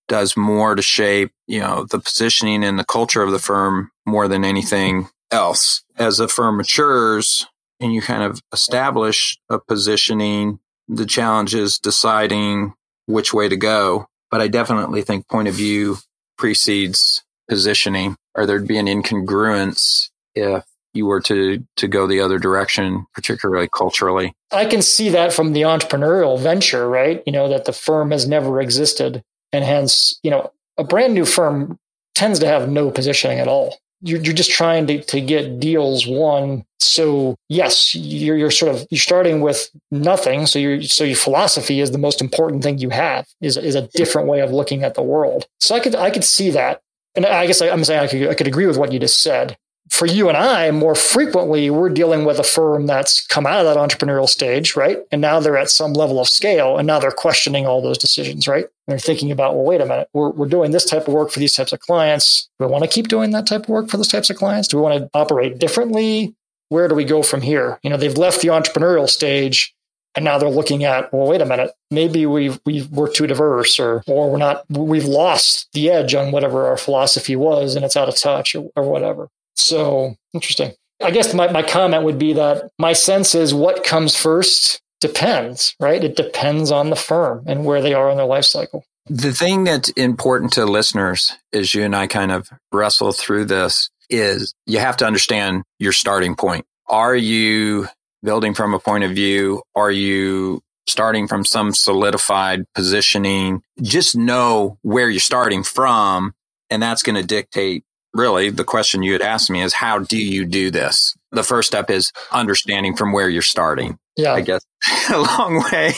does 0.08 0.36
more 0.36 0.74
to 0.74 0.82
shape, 0.82 1.32
you 1.46 1.60
know, 1.60 1.84
the 1.84 1.98
positioning 1.98 2.64
and 2.64 2.78
the 2.78 2.84
culture 2.84 3.22
of 3.22 3.30
the 3.30 3.38
firm 3.38 3.90
more 4.06 4.28
than 4.28 4.44
anything 4.44 5.08
else. 5.30 5.82
As 5.96 6.20
a 6.20 6.28
firm 6.28 6.58
matures 6.58 7.46
and 7.80 7.92
you 7.92 8.02
kind 8.02 8.22
of 8.22 8.40
establish 8.52 9.38
a 9.48 9.58
positioning, 9.58 10.60
the 10.88 11.06
challenge 11.06 11.54
is 11.54 11.78
deciding 11.78 12.74
which 13.06 13.32
way 13.32 13.48
to 13.48 13.56
go. 13.56 14.06
But 14.30 14.40
I 14.40 14.48
definitely 14.48 15.02
think 15.02 15.28
point 15.28 15.48
of 15.48 15.54
view 15.54 15.98
precedes 16.36 17.22
positioning 17.52 18.16
or 18.34 18.46
there'd 18.46 18.66
be 18.66 18.78
an 18.78 18.86
incongruence 18.86 20.08
if 20.34 20.64
you 20.94 21.04
were 21.04 21.20
to 21.20 21.62
to 21.76 21.86
go 21.86 22.06
the 22.06 22.18
other 22.18 22.38
direction 22.38 23.04
particularly 23.12 23.68
culturally. 23.68 24.32
I 24.50 24.64
can 24.64 24.80
see 24.80 25.10
that 25.10 25.34
from 25.34 25.52
the 25.52 25.62
entrepreneurial 25.62 26.40
venture 26.40 26.88
right? 26.88 27.22
You 27.26 27.32
know 27.32 27.50
that 27.50 27.66
the 27.66 27.74
firm 27.74 28.10
has 28.10 28.26
never 28.26 28.58
existed 28.58 29.22
and 29.52 29.66
hence 29.66 30.18
you 30.22 30.30
know 30.30 30.50
a 30.78 30.84
brand 30.84 31.12
new 31.12 31.26
firm 31.26 31.78
tends 32.14 32.38
to 32.38 32.46
have 32.46 32.70
no 32.70 32.90
positioning 32.90 33.38
at 33.38 33.48
all. 33.48 33.76
You're, 34.04 34.20
you're 34.20 34.34
just 34.34 34.50
trying 34.50 34.86
to, 34.88 35.02
to 35.02 35.20
get 35.20 35.60
deals 35.60 36.06
won. 36.06 36.64
So 36.80 37.36
yes 37.50 37.94
you're, 37.94 38.38
you're 38.38 38.50
sort 38.50 38.74
of 38.74 38.86
you're 38.90 38.98
starting 38.98 39.42
with 39.42 39.68
nothing. 39.90 40.46
So 40.46 40.58
your 40.58 40.80
so 40.80 41.04
your 41.04 41.16
philosophy 41.16 41.80
is 41.80 41.90
the 41.90 41.98
most 41.98 42.22
important 42.22 42.62
thing 42.62 42.78
you 42.78 42.88
have 42.88 43.26
is, 43.42 43.58
is 43.58 43.74
a 43.74 43.88
different 43.88 44.26
way 44.26 44.40
of 44.40 44.52
looking 44.52 44.84
at 44.84 44.94
the 44.94 45.02
world. 45.02 45.46
So 45.60 45.74
i 45.74 45.80
could 45.80 45.94
i 45.94 46.08
could 46.08 46.24
see 46.24 46.48
that 46.50 46.80
and 47.14 47.26
I 47.26 47.46
guess 47.46 47.62
I, 47.62 47.66
am 47.66 47.84
saying 47.84 48.00
I 48.00 48.06
could, 48.06 48.28
I 48.28 48.34
could 48.34 48.46
agree 48.46 48.66
with 48.66 48.78
what 48.78 48.92
you 48.92 48.98
just 48.98 49.22
said. 49.22 49.56
For 49.90 50.06
you 50.06 50.28
and 50.28 50.38
I, 50.38 50.70
more 50.70 50.94
frequently, 50.94 51.68
we're 51.68 51.90
dealing 51.90 52.24
with 52.24 52.38
a 52.38 52.44
firm 52.44 52.86
that's 52.86 53.26
come 53.26 53.46
out 53.46 53.66
of 53.66 53.66
that 53.66 53.76
entrepreneurial 53.76 54.28
stage, 54.28 54.74
right? 54.74 54.98
And 55.10 55.20
now 55.20 55.38
they're 55.38 55.58
at 55.58 55.70
some 55.70 55.92
level 55.92 56.18
of 56.20 56.28
scale 56.28 56.78
and 56.78 56.86
now 56.86 56.98
they're 56.98 57.10
questioning 57.10 57.66
all 57.66 57.82
those 57.82 57.98
decisions, 57.98 58.48
right? 58.48 58.64
And 58.64 58.70
they're 58.86 58.98
thinking 58.98 59.30
about, 59.30 59.54
well, 59.54 59.64
wait 59.64 59.80
a 59.80 59.86
minute, 59.86 60.08
we're, 60.14 60.30
we're 60.30 60.48
doing 60.48 60.70
this 60.70 60.84
type 60.84 61.08
of 61.08 61.14
work 61.14 61.30
for 61.30 61.40
these 61.40 61.52
types 61.52 61.72
of 61.72 61.80
clients. 61.80 62.48
Do 62.58 62.66
we 62.66 62.72
want 62.72 62.84
to 62.84 62.90
keep 62.90 63.08
doing 63.08 63.32
that 63.32 63.46
type 63.46 63.64
of 63.64 63.68
work 63.68 63.90
for 63.90 63.96
those 63.98 64.08
types 64.08 64.30
of 64.30 64.36
clients? 64.36 64.68
Do 64.68 64.78
we 64.78 64.82
want 64.82 65.02
to 65.02 65.10
operate 65.12 65.58
differently? 65.58 66.34
Where 66.68 66.88
do 66.88 66.94
we 66.94 67.04
go 67.04 67.22
from 67.22 67.42
here? 67.42 67.78
You 67.82 67.90
know, 67.90 67.98
they've 67.98 68.16
left 68.16 68.40
the 68.40 68.48
entrepreneurial 68.48 69.10
stage 69.10 69.74
and 70.14 70.24
now 70.24 70.38
they're 70.38 70.50
looking 70.50 70.84
at, 70.84 71.12
well, 71.12 71.26
wait 71.26 71.40
a 71.40 71.46
minute, 71.46 71.72
maybe 71.90 72.26
we've, 72.26 72.60
we 72.66 72.82
we're 72.90 73.10
too 73.10 73.26
diverse 73.26 73.78
or, 73.78 74.02
or 74.06 74.30
we're 74.30 74.38
not, 74.38 74.64
we've 74.68 75.04
lost 75.04 75.68
the 75.72 75.90
edge 75.90 76.14
on 76.14 76.32
whatever 76.32 76.66
our 76.66 76.76
philosophy 76.76 77.36
was 77.36 77.74
and 77.74 77.84
it's 77.84 77.96
out 77.96 78.08
of 78.08 78.16
touch 78.16 78.54
or, 78.54 78.70
or 78.76 78.88
whatever. 78.88 79.28
So 79.54 80.16
interesting. 80.32 80.72
I 81.02 81.10
guess 81.10 81.34
my, 81.34 81.50
my 81.50 81.62
comment 81.62 82.04
would 82.04 82.18
be 82.18 82.34
that 82.34 82.70
my 82.78 82.92
sense 82.92 83.34
is 83.34 83.52
what 83.52 83.84
comes 83.84 84.14
first 84.14 84.80
depends, 85.00 85.74
right? 85.80 86.02
It 86.02 86.16
depends 86.16 86.70
on 86.70 86.90
the 86.90 86.96
firm 86.96 87.44
and 87.46 87.64
where 87.64 87.82
they 87.82 87.94
are 87.94 88.10
in 88.10 88.16
their 88.16 88.26
life 88.26 88.44
cycle. 88.44 88.84
The 89.06 89.32
thing 89.32 89.64
that's 89.64 89.88
important 89.90 90.52
to 90.52 90.64
listeners 90.64 91.32
as 91.52 91.74
you 91.74 91.82
and 91.82 91.96
I 91.96 92.06
kind 92.06 92.30
of 92.30 92.48
wrestle 92.70 93.12
through 93.12 93.46
this 93.46 93.90
is 94.08 94.54
you 94.66 94.78
have 94.78 94.96
to 94.98 95.06
understand 95.06 95.64
your 95.80 95.92
starting 95.92 96.36
point. 96.36 96.64
Are 96.86 97.16
you 97.16 97.88
building 98.22 98.54
from 98.54 98.74
a 98.74 98.78
point 98.78 99.04
of 99.04 99.12
view? 99.12 99.62
Are 99.74 99.90
you 99.90 100.62
starting 100.86 101.28
from 101.28 101.44
some 101.44 101.74
solidified 101.74 102.64
positioning? 102.74 103.62
Just 103.80 104.16
know 104.16 104.78
where 104.82 105.08
you're 105.08 105.20
starting 105.20 105.62
from. 105.62 106.34
And 106.70 106.82
that's 106.82 107.02
going 107.02 107.16
to 107.16 107.26
dictate 107.26 107.84
really 108.14 108.50
the 108.50 108.64
question 108.64 109.02
you 109.02 109.12
had 109.12 109.22
asked 109.22 109.50
me 109.50 109.62
is 109.62 109.74
how 109.74 109.98
do 109.98 110.18
you 110.18 110.44
do 110.44 110.70
this? 110.70 111.16
The 111.30 111.42
first 111.42 111.68
step 111.68 111.90
is 111.90 112.12
understanding 112.30 112.96
from 112.96 113.12
where 113.12 113.28
you're 113.28 113.42
starting. 113.42 113.98
Yeah. 114.16 114.34
I 114.34 114.42
guess 114.42 114.62
a 115.10 115.18
long 115.18 115.64
way 115.72 115.94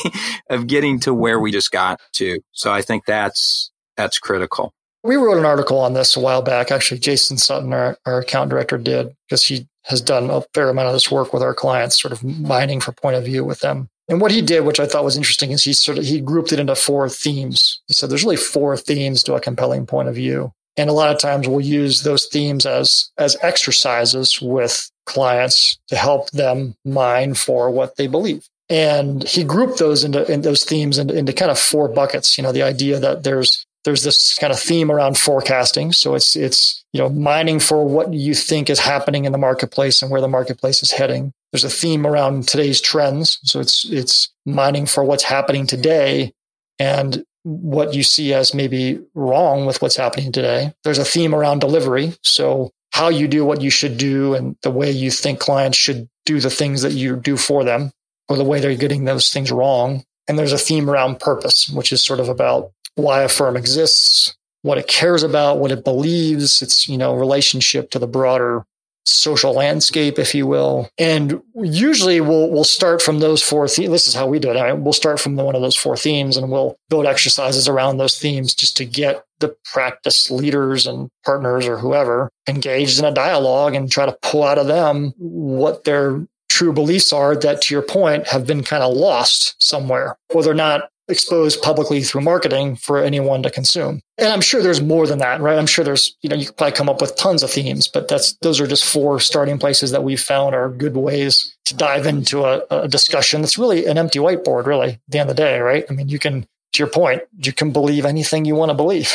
of 0.51 0.67
getting 0.67 1.01
to 1.01 1.15
where 1.15 1.41
we 1.41 1.51
just 1.51 1.71
got 1.71 2.01
to. 2.15 2.41
So 2.53 2.73
I 2.73 2.83
think 2.83 3.05
that's, 3.07 3.73
that's 3.97 4.19
critical. 4.19 4.73
We 5.05 5.17
wrote 5.17 5.37
an 5.37 5.45
article 5.45 5.79
on 5.79 5.93
this 5.93 6.17
a 6.17 6.21
while 6.21 6.41
back. 6.41 6.71
Actually, 6.71 6.99
Jason 6.99 7.37
Sutton, 7.37 7.75
our, 7.75 7.99
our 8.07 8.21
account 8.21 8.49
director, 8.49 8.79
did 8.79 9.15
because 9.29 9.45
he 9.45 9.69
has 9.83 10.01
done 10.01 10.31
a 10.31 10.41
fair 10.55 10.71
amount 10.71 10.89
of 10.89 10.95
this 10.95 11.11
work 11.11 11.35
with 11.35 11.43
our 11.43 11.53
clients, 11.55 12.01
sort 12.01 12.13
of 12.13 12.25
mining 12.25 12.81
for 12.81 12.93
point 12.93 13.17
of 13.17 13.25
view 13.25 13.45
with 13.45 13.61
them. 13.61 13.91
And 14.09 14.19
what 14.21 14.31
he 14.31 14.41
did, 14.41 14.65
which 14.65 14.81
I 14.81 14.87
thought 14.87 15.05
was 15.05 15.17
interesting, 15.17 15.51
is 15.51 15.63
he 15.63 15.75
sort 15.75 15.99
of 15.99 16.05
he 16.05 16.21
grouped 16.21 16.53
it 16.53 16.59
into 16.59 16.75
four 16.75 17.09
themes. 17.11 17.83
He 17.87 17.93
said 17.93 18.09
there's 18.09 18.25
really 18.25 18.37
four 18.37 18.77
themes 18.79 19.23
to 19.25 19.35
a 19.35 19.41
compelling 19.41 19.87
point 19.87 20.09
of 20.09 20.15
view. 20.15 20.53
And 20.77 20.91
a 20.91 20.95
lot 20.95 21.15
of 21.15 21.21
times 21.21 21.47
we'll 21.47 21.61
use 21.61 22.03
those 22.03 22.27
themes 22.27 22.65
as 22.65 23.11
as 23.19 23.37
exercises 23.43 24.41
with 24.41 24.91
clients 25.05 25.79
to 25.89 25.97
help 25.97 26.31
them 26.31 26.77
mine 26.85 27.35
for 27.35 27.71
what 27.71 27.97
they 27.97 28.07
believe. 28.07 28.49
And 28.71 29.23
he 29.29 29.45
grouped 29.45 29.79
those 29.79 30.03
into 30.03 30.31
in 30.33 30.41
those 30.41 30.65
themes 30.65 30.99
into, 30.99 31.15
into 31.15 31.35
kind 31.35 31.51
of 31.51 31.59
four 31.59 31.89
buckets. 31.89 32.39
You 32.39 32.43
know, 32.43 32.53
the 32.53 32.63
idea 32.63 32.99
that 32.99 33.23
there's 33.23 33.67
there's 33.85 34.03
this 34.03 34.37
kind 34.39 34.53
of 34.53 34.59
theme 34.59 34.91
around 34.91 35.19
forecasting. 35.19 35.93
So 35.93 36.15
it's 36.15 36.37
it's 36.37 36.85
you 36.93 37.01
know 37.01 37.09
mining 37.09 37.61
for 37.61 37.87
what 37.87 38.13
you 38.13 38.35
think 38.35 38.71
is 38.71 38.81
happening 38.81 39.25
in 39.25 39.33
the 39.33 39.39
marketplace 39.39 40.03
and 40.03 40.11
where 40.11 40.21
the 40.21 40.29
marketplace 40.29 40.83
is 40.83 40.93
heading. 40.93 41.33
There's 41.53 41.65
a 41.65 41.71
theme 41.71 42.07
around 42.07 42.49
today's 42.49 42.81
trends. 42.81 43.39
So 43.45 43.61
it's 43.61 43.85
it's 43.91 44.33
mining 44.47 44.87
for 44.87 45.05
what's 45.05 45.25
happening 45.25 45.67
today 45.67 46.33
and 46.79 47.25
what 47.45 47.95
you 47.95 48.03
see 48.03 48.33
as 48.33 48.55
maybe 48.55 49.01
wrong 49.15 49.67
with 49.67 49.83
what's 49.83 49.97
happening 49.97 50.33
today. 50.33 50.73
There's 50.83 50.99
a 50.99 51.05
theme 51.05 51.35
around 51.35 51.61
delivery. 51.61 52.15
So 52.23 52.71
how 52.93 53.09
you 53.09 53.29
do 53.29 53.45
what 53.45 53.61
you 53.61 53.71
should 53.71 53.99
do 53.99 54.35
and 54.35 54.57
the 54.63 54.71
way 54.71 54.91
you 54.91 55.11
think 55.11 55.41
clients 55.41 55.77
should 55.77 56.09
do 56.25 56.41
the 56.41 56.49
things 56.49 56.83
that 56.83 56.93
you 56.93 57.17
do 57.17 57.37
for 57.37 57.65
them 57.65 57.93
or 58.29 58.37
the 58.37 58.45
way 58.45 58.61
they're 58.61 58.77
getting 58.77 59.05
those 59.05 59.29
things 59.29 59.53
wrong. 59.53 60.05
And 60.27 60.39
there's 60.39 60.53
a 60.53 60.59
theme 60.59 60.89
around 60.89 61.21
purpose, 61.21 61.69
which 61.69 61.93
is 61.93 62.03
sort 62.03 62.21
of 62.21 62.31
about 62.31 62.73
why 62.97 63.23
a 63.23 63.29
firm 63.29 63.57
exists, 63.57 64.37
what 64.63 64.79
it 64.79 64.89
cares 64.89 65.23
about, 65.23 65.59
what 65.59 65.73
it 65.73 65.85
believes, 65.85 66.63
its, 66.63 66.89
you 66.89 66.97
know, 66.97 67.15
relationship 67.15 67.91
to 67.91 67.99
the 67.99 68.07
broader 68.07 68.65
social 69.07 69.53
landscape, 69.53 70.19
if 70.19 70.35
you 70.35 70.47
will. 70.47 70.89
And 70.99 71.43
usually 71.55 72.21
we'll 72.21 72.51
we'll 72.51 72.65
start 72.65 73.03
from 73.03 73.21
those 73.21 73.43
four 73.43 73.69
themes. 73.69 73.91
This 73.91 74.07
is 74.07 74.15
how 74.15 74.27
we 74.27 74.39
do 74.39 74.51
it. 74.51 74.55
Right? 74.55 74.73
We'll 74.73 74.93
start 74.93 75.21
from 75.21 75.37
one 75.37 75.55
of 75.55 75.63
those 75.63 75.77
four 75.77 75.97
themes 75.97 76.37
and 76.37 76.51
we'll 76.51 76.77
build 76.89 77.07
exercises 77.07 77.69
around 77.69 77.99
those 77.99 78.19
themes 78.19 78.55
just 78.55 78.77
to 78.79 78.85
get 78.85 79.25
the 79.41 79.55
practice 79.73 80.31
leaders 80.31 80.87
and 80.87 81.11
partners 81.25 81.67
or 81.67 81.79
whoever 81.79 82.31
engaged 82.49 82.99
in 82.99 83.05
a 83.05 83.13
dialogue 83.13 83.75
and 83.75 83.91
try 83.91 84.07
to 84.07 84.17
pull 84.23 84.43
out 84.45 84.59
of 84.59 84.67
them 84.67 85.13
what 85.19 85.85
their 85.85 86.27
true 86.49 86.73
beliefs 86.73 87.13
are 87.13 87.35
that 87.35 87.61
to 87.61 87.75
your 87.75 87.83
point 87.83 88.29
have 88.29 88.47
been 88.47 88.63
kind 88.63 88.83
of 88.83 88.95
lost 88.95 89.57
somewhere 89.63 90.17
whether 90.33 90.51
or 90.51 90.55
not 90.55 90.89
exposed 91.09 91.63
publicly 91.63 92.03
through 92.03 92.23
marketing 92.23 92.77
for 92.77 93.03
anyone 93.03 93.43
to 93.43 93.51
consume. 93.51 94.01
And 94.17 94.29
I'm 94.29 94.41
sure 94.41 94.63
there's 94.63 94.81
more 94.81 95.07
than 95.07 95.19
that, 95.19 95.41
right? 95.41 95.59
I'm 95.59 95.67
sure 95.67 95.85
there's, 95.85 96.17
you 96.23 96.31
know, 96.31 96.37
you 96.37 96.47
could 96.47 96.57
probably 96.57 96.77
come 96.77 96.89
up 96.89 97.01
with 97.01 97.17
tons 97.17 97.43
of 97.43 97.51
themes, 97.51 97.89
but 97.89 98.09
that's, 98.09 98.35
those 98.43 98.61
are 98.61 98.67
just 98.67 98.85
four 98.85 99.21
starting 99.21 99.59
places 99.59 99.91
that 99.91 100.05
we've 100.05 100.21
found 100.21 100.55
are 100.55 100.71
good 100.71 100.97
ways 100.97 101.57
to 101.67 101.77
dive 101.77 102.07
into 102.07 102.45
a, 102.45 102.63
a 102.71 102.89
discussion 102.89 103.43
that's 103.43 103.59
really 103.59 103.87
an 103.87 103.99
empty 103.99 104.19
whiteboard, 104.19 104.67
really, 104.67 104.91
at 104.91 105.01
the 105.09 105.19
end 105.19 105.31
of 105.31 105.37
the 105.37 105.43
day, 105.43 105.59
right? 105.59 105.85
I 105.91 105.93
mean, 105.93 106.09
you 106.09 106.19
can, 106.19 106.47
to 106.73 106.79
your 106.79 106.89
point, 106.89 107.23
you 107.39 107.53
can 107.53 107.71
believe 107.71 108.05
anything 108.05 108.45
you 108.45 108.55
want 108.55 108.71
to 108.71 108.75
believe. 108.75 109.13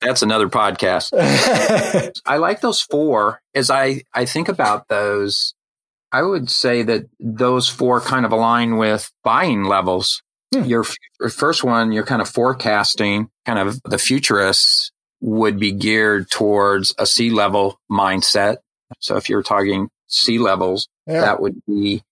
That's 0.00 0.22
another 0.22 0.48
podcast. 0.48 1.10
I 2.26 2.36
like 2.36 2.60
those 2.60 2.80
four 2.80 3.40
as 3.54 3.70
I, 3.70 4.02
I 4.14 4.24
think 4.24 4.48
about 4.48 4.88
those 4.88 5.54
I 6.12 6.22
would 6.22 6.50
say 6.50 6.82
that 6.82 7.06
those 7.20 7.68
four 7.68 8.00
kind 8.00 8.24
of 8.24 8.32
align 8.32 8.76
with 8.76 9.10
buying 9.22 9.64
levels. 9.64 10.22
Hmm. 10.54 10.64
Your, 10.64 10.84
your 11.20 11.28
first 11.28 11.62
one, 11.62 11.92
you're 11.92 12.06
kind 12.06 12.22
of 12.22 12.28
forecasting, 12.28 13.28
kind 13.44 13.58
of 13.58 13.82
the 13.82 13.98
futurists 13.98 14.90
would 15.20 15.58
be 15.58 15.72
geared 15.72 16.30
towards 16.30 16.94
a 16.98 17.04
C-level 17.04 17.78
mindset. 17.90 18.58
So 19.00 19.16
if 19.16 19.28
you're 19.28 19.42
talking 19.42 19.90
C-levels, 20.06 20.88
yeah. 21.06 21.20
that 21.20 21.40
would 21.40 21.60
be 21.66 22.02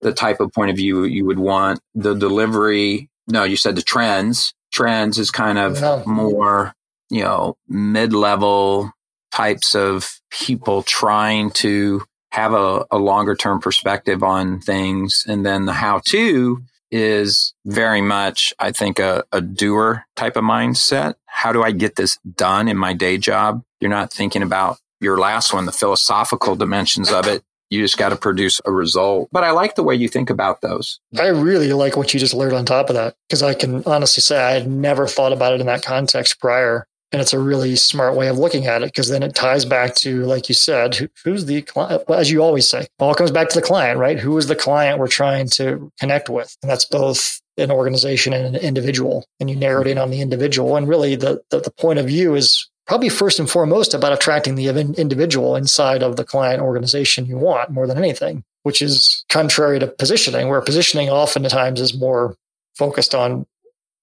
the 0.00 0.12
type 0.12 0.40
of 0.40 0.52
point 0.52 0.70
of 0.70 0.76
view 0.76 1.04
you 1.04 1.24
would 1.26 1.38
want. 1.38 1.80
The 1.94 2.14
delivery, 2.14 3.10
no, 3.28 3.44
you 3.44 3.56
said 3.56 3.76
the 3.76 3.82
trends. 3.82 4.54
Trends 4.72 5.18
is 5.18 5.30
kind 5.30 5.58
of 5.58 5.80
yeah. 5.80 6.02
more, 6.04 6.74
you 7.10 7.22
know, 7.22 7.56
mid 7.68 8.12
level 8.12 8.90
types 9.30 9.74
of 9.74 10.20
people 10.30 10.82
trying 10.82 11.50
to 11.50 12.02
have 12.34 12.52
a, 12.52 12.84
a 12.90 12.98
longer 12.98 13.36
term 13.36 13.60
perspective 13.60 14.24
on 14.24 14.58
things. 14.58 15.24
And 15.28 15.46
then 15.46 15.66
the 15.66 15.72
how 15.72 16.00
to 16.06 16.64
is 16.90 17.54
very 17.64 18.00
much, 18.00 18.52
I 18.58 18.72
think, 18.72 18.98
a, 18.98 19.22
a 19.30 19.40
doer 19.40 20.04
type 20.16 20.36
of 20.36 20.42
mindset. 20.42 21.14
How 21.26 21.52
do 21.52 21.62
I 21.62 21.70
get 21.70 21.94
this 21.94 22.18
done 22.34 22.66
in 22.66 22.76
my 22.76 22.92
day 22.92 23.18
job? 23.18 23.62
You're 23.80 23.90
not 23.90 24.12
thinking 24.12 24.42
about 24.42 24.78
your 25.00 25.16
last 25.16 25.54
one, 25.54 25.66
the 25.66 25.72
philosophical 25.72 26.56
dimensions 26.56 27.12
of 27.12 27.28
it. 27.28 27.44
You 27.70 27.80
just 27.80 27.98
got 27.98 28.08
to 28.08 28.16
produce 28.16 28.60
a 28.64 28.72
result. 28.72 29.28
But 29.30 29.44
I 29.44 29.52
like 29.52 29.76
the 29.76 29.84
way 29.84 29.94
you 29.94 30.08
think 30.08 30.28
about 30.28 30.60
those. 30.60 30.98
I 31.16 31.28
really 31.28 31.72
like 31.72 31.96
what 31.96 32.12
you 32.14 32.18
just 32.18 32.34
learned 32.34 32.54
on 32.54 32.66
top 32.66 32.88
of 32.90 32.96
that 32.96 33.14
because 33.28 33.44
I 33.44 33.54
can 33.54 33.84
honestly 33.84 34.22
say 34.22 34.42
I 34.42 34.52
had 34.52 34.68
never 34.68 35.06
thought 35.06 35.32
about 35.32 35.52
it 35.52 35.60
in 35.60 35.66
that 35.66 35.84
context 35.84 36.40
prior. 36.40 36.88
And 37.14 37.20
it's 37.20 37.32
a 37.32 37.38
really 37.38 37.76
smart 37.76 38.16
way 38.16 38.26
of 38.26 38.38
looking 38.38 38.66
at 38.66 38.82
it 38.82 38.86
because 38.86 39.08
then 39.08 39.22
it 39.22 39.36
ties 39.36 39.64
back 39.64 39.94
to, 39.98 40.24
like 40.24 40.48
you 40.48 40.54
said, 40.56 40.96
who, 40.96 41.08
who's 41.22 41.46
the 41.46 41.62
client? 41.62 42.02
As 42.10 42.28
you 42.28 42.42
always 42.42 42.68
say, 42.68 42.88
all 42.98 43.14
comes 43.14 43.30
back 43.30 43.50
to 43.50 43.60
the 43.60 43.64
client, 43.64 44.00
right? 44.00 44.18
Who 44.18 44.36
is 44.36 44.48
the 44.48 44.56
client 44.56 44.98
we're 44.98 45.06
trying 45.06 45.46
to 45.50 45.92
connect 46.00 46.28
with? 46.28 46.56
And 46.60 46.68
that's 46.68 46.84
both 46.84 47.40
an 47.56 47.70
organization 47.70 48.32
and 48.32 48.56
an 48.56 48.60
individual. 48.60 49.24
And 49.38 49.48
you 49.48 49.54
narrowed 49.54 49.86
in 49.86 49.96
on 49.96 50.10
the 50.10 50.20
individual. 50.20 50.76
And 50.76 50.88
really, 50.88 51.14
the, 51.14 51.40
the, 51.50 51.60
the 51.60 51.70
point 51.70 52.00
of 52.00 52.06
view 52.06 52.34
is 52.34 52.68
probably 52.88 53.10
first 53.10 53.38
and 53.38 53.48
foremost 53.48 53.94
about 53.94 54.12
attracting 54.12 54.56
the 54.56 54.66
individual 54.98 55.54
inside 55.54 56.02
of 56.02 56.16
the 56.16 56.24
client 56.24 56.62
organization 56.62 57.26
you 57.26 57.38
want 57.38 57.70
more 57.70 57.86
than 57.86 57.96
anything, 57.96 58.42
which 58.64 58.82
is 58.82 59.24
contrary 59.28 59.78
to 59.78 59.86
positioning, 59.86 60.48
where 60.48 60.60
positioning 60.60 61.10
oftentimes 61.10 61.80
is 61.80 61.96
more 61.96 62.34
focused 62.74 63.14
on 63.14 63.46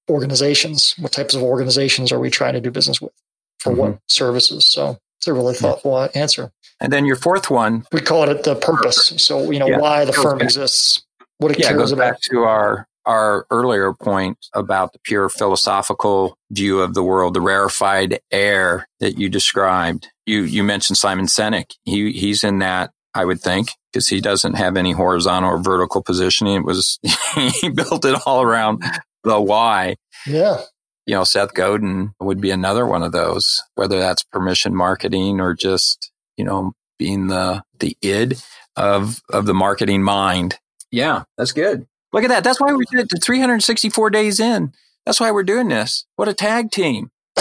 organizations. 0.09 0.95
What 0.99 1.11
types 1.11 1.33
of 1.33 1.41
organizations 1.41 2.11
are 2.11 2.19
we 2.19 2.29
trying 2.29 2.53
to 2.53 2.61
do 2.61 2.71
business 2.71 3.01
with 3.01 3.13
for 3.59 3.71
mm-hmm. 3.71 3.79
what 3.79 3.99
services? 4.09 4.65
So 4.65 4.97
it's 5.19 5.27
a 5.27 5.33
really 5.33 5.55
thoughtful 5.55 5.93
yeah. 5.93 6.21
answer. 6.21 6.51
And 6.79 6.91
then 6.91 7.05
your 7.05 7.15
fourth 7.15 7.49
one, 7.49 7.85
we 7.91 8.01
call 8.01 8.27
it 8.29 8.43
the 8.43 8.55
purpose. 8.55 9.13
So 9.17 9.51
you 9.51 9.59
know 9.59 9.67
yeah, 9.67 9.77
why 9.77 10.05
the 10.05 10.13
firm 10.13 10.39
back. 10.39 10.45
exists, 10.45 11.03
what 11.37 11.51
it 11.51 11.59
yeah, 11.59 11.67
cares 11.67 11.77
goes 11.77 11.91
about. 11.91 12.13
Back 12.13 12.21
to 12.31 12.39
our 12.43 12.87
our 13.05 13.45
earlier 13.49 13.93
point 13.93 14.37
about 14.53 14.93
the 14.93 14.99
pure 14.99 15.27
philosophical 15.29 16.37
view 16.51 16.81
of 16.81 16.93
the 16.93 17.03
world, 17.03 17.33
the 17.33 17.41
rarefied 17.41 18.19
air 18.31 18.87
that 18.99 19.17
you 19.17 19.29
described. 19.29 20.07
You 20.25 20.41
you 20.41 20.63
mentioned 20.63 20.97
Simon 20.97 21.25
Sinek. 21.25 21.75
He 21.83 22.11
he's 22.13 22.43
in 22.43 22.59
that 22.59 22.91
I 23.13 23.25
would 23.25 23.41
think, 23.41 23.71
because 23.91 24.07
he 24.07 24.21
doesn't 24.21 24.53
have 24.53 24.77
any 24.77 24.91
horizontal 24.91 25.51
or 25.51 25.61
vertical 25.61 26.01
positioning. 26.01 26.55
It 26.55 26.65
was, 26.65 26.99
he 27.61 27.69
built 27.69 28.05
it 28.05 28.19
all 28.25 28.41
around 28.41 28.83
the 29.23 29.39
why. 29.39 29.95
Yeah. 30.25 30.61
You 31.05 31.15
know, 31.15 31.23
Seth 31.23 31.53
Godin 31.53 32.13
would 32.19 32.39
be 32.39 32.51
another 32.51 32.85
one 32.85 33.03
of 33.03 33.11
those, 33.11 33.61
whether 33.75 33.99
that's 33.99 34.23
permission 34.23 34.75
marketing 34.75 35.39
or 35.39 35.53
just, 35.53 36.11
you 36.37 36.45
know, 36.45 36.73
being 36.99 37.27
the, 37.27 37.63
the 37.79 37.97
id 38.01 38.41
of, 38.75 39.21
of 39.29 39.45
the 39.45 39.53
marketing 39.53 40.03
mind. 40.03 40.59
Yeah, 40.91 41.23
that's 41.37 41.51
good. 41.51 41.87
Look 42.13 42.23
at 42.23 42.29
that. 42.29 42.43
That's 42.43 42.59
why 42.59 42.73
we 42.73 42.85
did 42.91 43.01
it 43.01 43.09
to 43.09 43.19
364 43.19 44.09
days 44.09 44.39
in. 44.39 44.73
That's 45.05 45.19
why 45.19 45.31
we're 45.31 45.43
doing 45.43 45.69
this. 45.69 46.05
What 46.15 46.27
a 46.27 46.33
tag 46.33 46.71
team. 46.71 47.09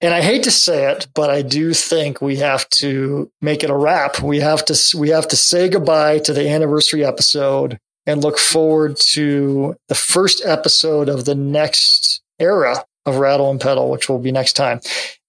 and 0.00 0.14
I 0.14 0.22
hate 0.22 0.44
to 0.44 0.50
say 0.50 0.90
it, 0.90 1.08
but 1.14 1.30
I 1.30 1.42
do 1.42 1.74
think 1.74 2.20
we 2.20 2.36
have 2.36 2.68
to 2.70 3.30
make 3.40 3.62
it 3.62 3.70
a 3.70 3.76
wrap. 3.76 4.20
We 4.20 4.40
have 4.40 4.64
to 4.66 4.96
we 4.96 5.10
have 5.10 5.28
to 5.28 5.36
say 5.36 5.68
goodbye 5.68 6.18
to 6.20 6.32
the 6.32 6.48
anniversary 6.48 7.04
episode 7.04 7.78
and 8.06 8.22
look 8.22 8.38
forward 8.38 8.96
to 8.96 9.76
the 9.88 9.94
first 9.94 10.44
episode 10.44 11.08
of 11.08 11.24
the 11.24 11.34
next 11.34 12.22
era 12.38 12.84
of 13.06 13.16
Rattle 13.16 13.50
and 13.50 13.60
Pedal, 13.60 13.90
which 13.90 14.08
will 14.08 14.18
be 14.18 14.32
next 14.32 14.54
time. 14.54 14.80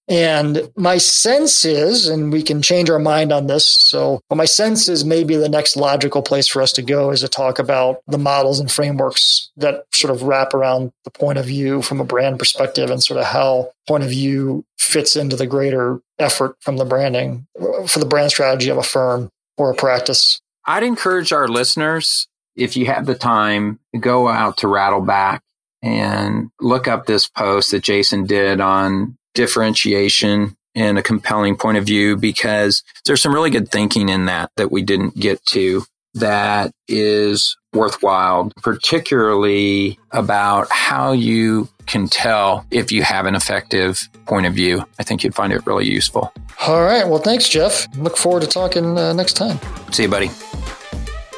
And 0.08 0.70
my 0.76 0.98
sense 0.98 1.64
is, 1.64 2.08
and 2.08 2.32
we 2.32 2.42
can 2.42 2.60
change 2.60 2.90
our 2.90 2.98
mind 2.98 3.32
on 3.32 3.46
this. 3.46 3.76
So, 3.78 4.20
but 4.28 4.34
my 4.34 4.44
sense 4.44 4.88
is 4.88 5.04
maybe 5.04 5.36
the 5.36 5.48
next 5.48 5.76
logical 5.76 6.22
place 6.22 6.48
for 6.48 6.60
us 6.60 6.72
to 6.72 6.82
go 6.82 7.10
is 7.10 7.20
to 7.20 7.28
talk 7.28 7.58
about 7.58 8.00
the 8.08 8.18
models 8.18 8.58
and 8.58 8.70
frameworks 8.70 9.50
that 9.56 9.84
sort 9.94 10.12
of 10.12 10.24
wrap 10.24 10.54
around 10.54 10.92
the 11.04 11.10
point 11.10 11.38
of 11.38 11.46
view 11.46 11.82
from 11.82 12.00
a 12.00 12.04
brand 12.04 12.38
perspective 12.38 12.90
and 12.90 13.02
sort 13.02 13.20
of 13.20 13.26
how 13.26 13.70
point 13.86 14.02
of 14.02 14.10
view 14.10 14.64
fits 14.76 15.14
into 15.14 15.36
the 15.36 15.46
greater 15.46 16.00
effort 16.18 16.56
from 16.60 16.78
the 16.78 16.84
branding 16.84 17.46
for 17.86 17.98
the 17.98 18.06
brand 18.06 18.30
strategy 18.30 18.70
of 18.70 18.78
a 18.78 18.82
firm 18.82 19.30
or 19.56 19.70
a 19.70 19.74
practice. 19.74 20.40
I'd 20.66 20.82
encourage 20.82 21.32
our 21.32 21.48
listeners 21.48 22.28
if 22.56 22.76
you 22.76 22.86
have 22.86 23.06
the 23.06 23.14
time, 23.14 23.78
go 23.98 24.28
out 24.28 24.58
to 24.58 24.66
Rattleback 24.66 25.40
and 25.82 26.50
look 26.60 26.86
up 26.86 27.06
this 27.06 27.26
post 27.26 27.70
that 27.72 27.82
Jason 27.82 28.26
did 28.26 28.60
on 28.60 29.16
differentiation 29.34 30.56
and 30.74 30.98
a 30.98 31.02
compelling 31.02 31.56
point 31.56 31.76
of 31.76 31.84
view 31.84 32.16
because 32.16 32.82
there's 33.04 33.20
some 33.20 33.34
really 33.34 33.50
good 33.50 33.70
thinking 33.70 34.08
in 34.08 34.26
that 34.26 34.50
that 34.56 34.70
we 34.70 34.82
didn't 34.82 35.18
get 35.18 35.44
to 35.46 35.84
that 36.14 36.72
is 36.88 37.56
worthwhile, 37.72 38.52
particularly 38.62 39.98
about 40.10 40.70
how 40.70 41.12
you 41.12 41.68
can 41.86 42.06
tell 42.06 42.66
if 42.70 42.92
you 42.92 43.02
have 43.02 43.26
an 43.26 43.34
effective 43.34 44.08
point 44.26 44.46
of 44.46 44.54
view. 44.54 44.84
I 44.98 45.04
think 45.04 45.24
you'd 45.24 45.34
find 45.34 45.52
it 45.52 45.66
really 45.66 45.88
useful. 45.88 46.32
All 46.66 46.82
right. 46.82 47.06
Well, 47.08 47.18
thanks, 47.18 47.48
Jeff. 47.48 47.88
Look 47.96 48.16
forward 48.16 48.42
to 48.42 48.48
talking 48.48 48.98
uh, 48.98 49.12
next 49.14 49.34
time. 49.34 49.58
See 49.90 50.02
you, 50.04 50.08
buddy. 50.08 50.30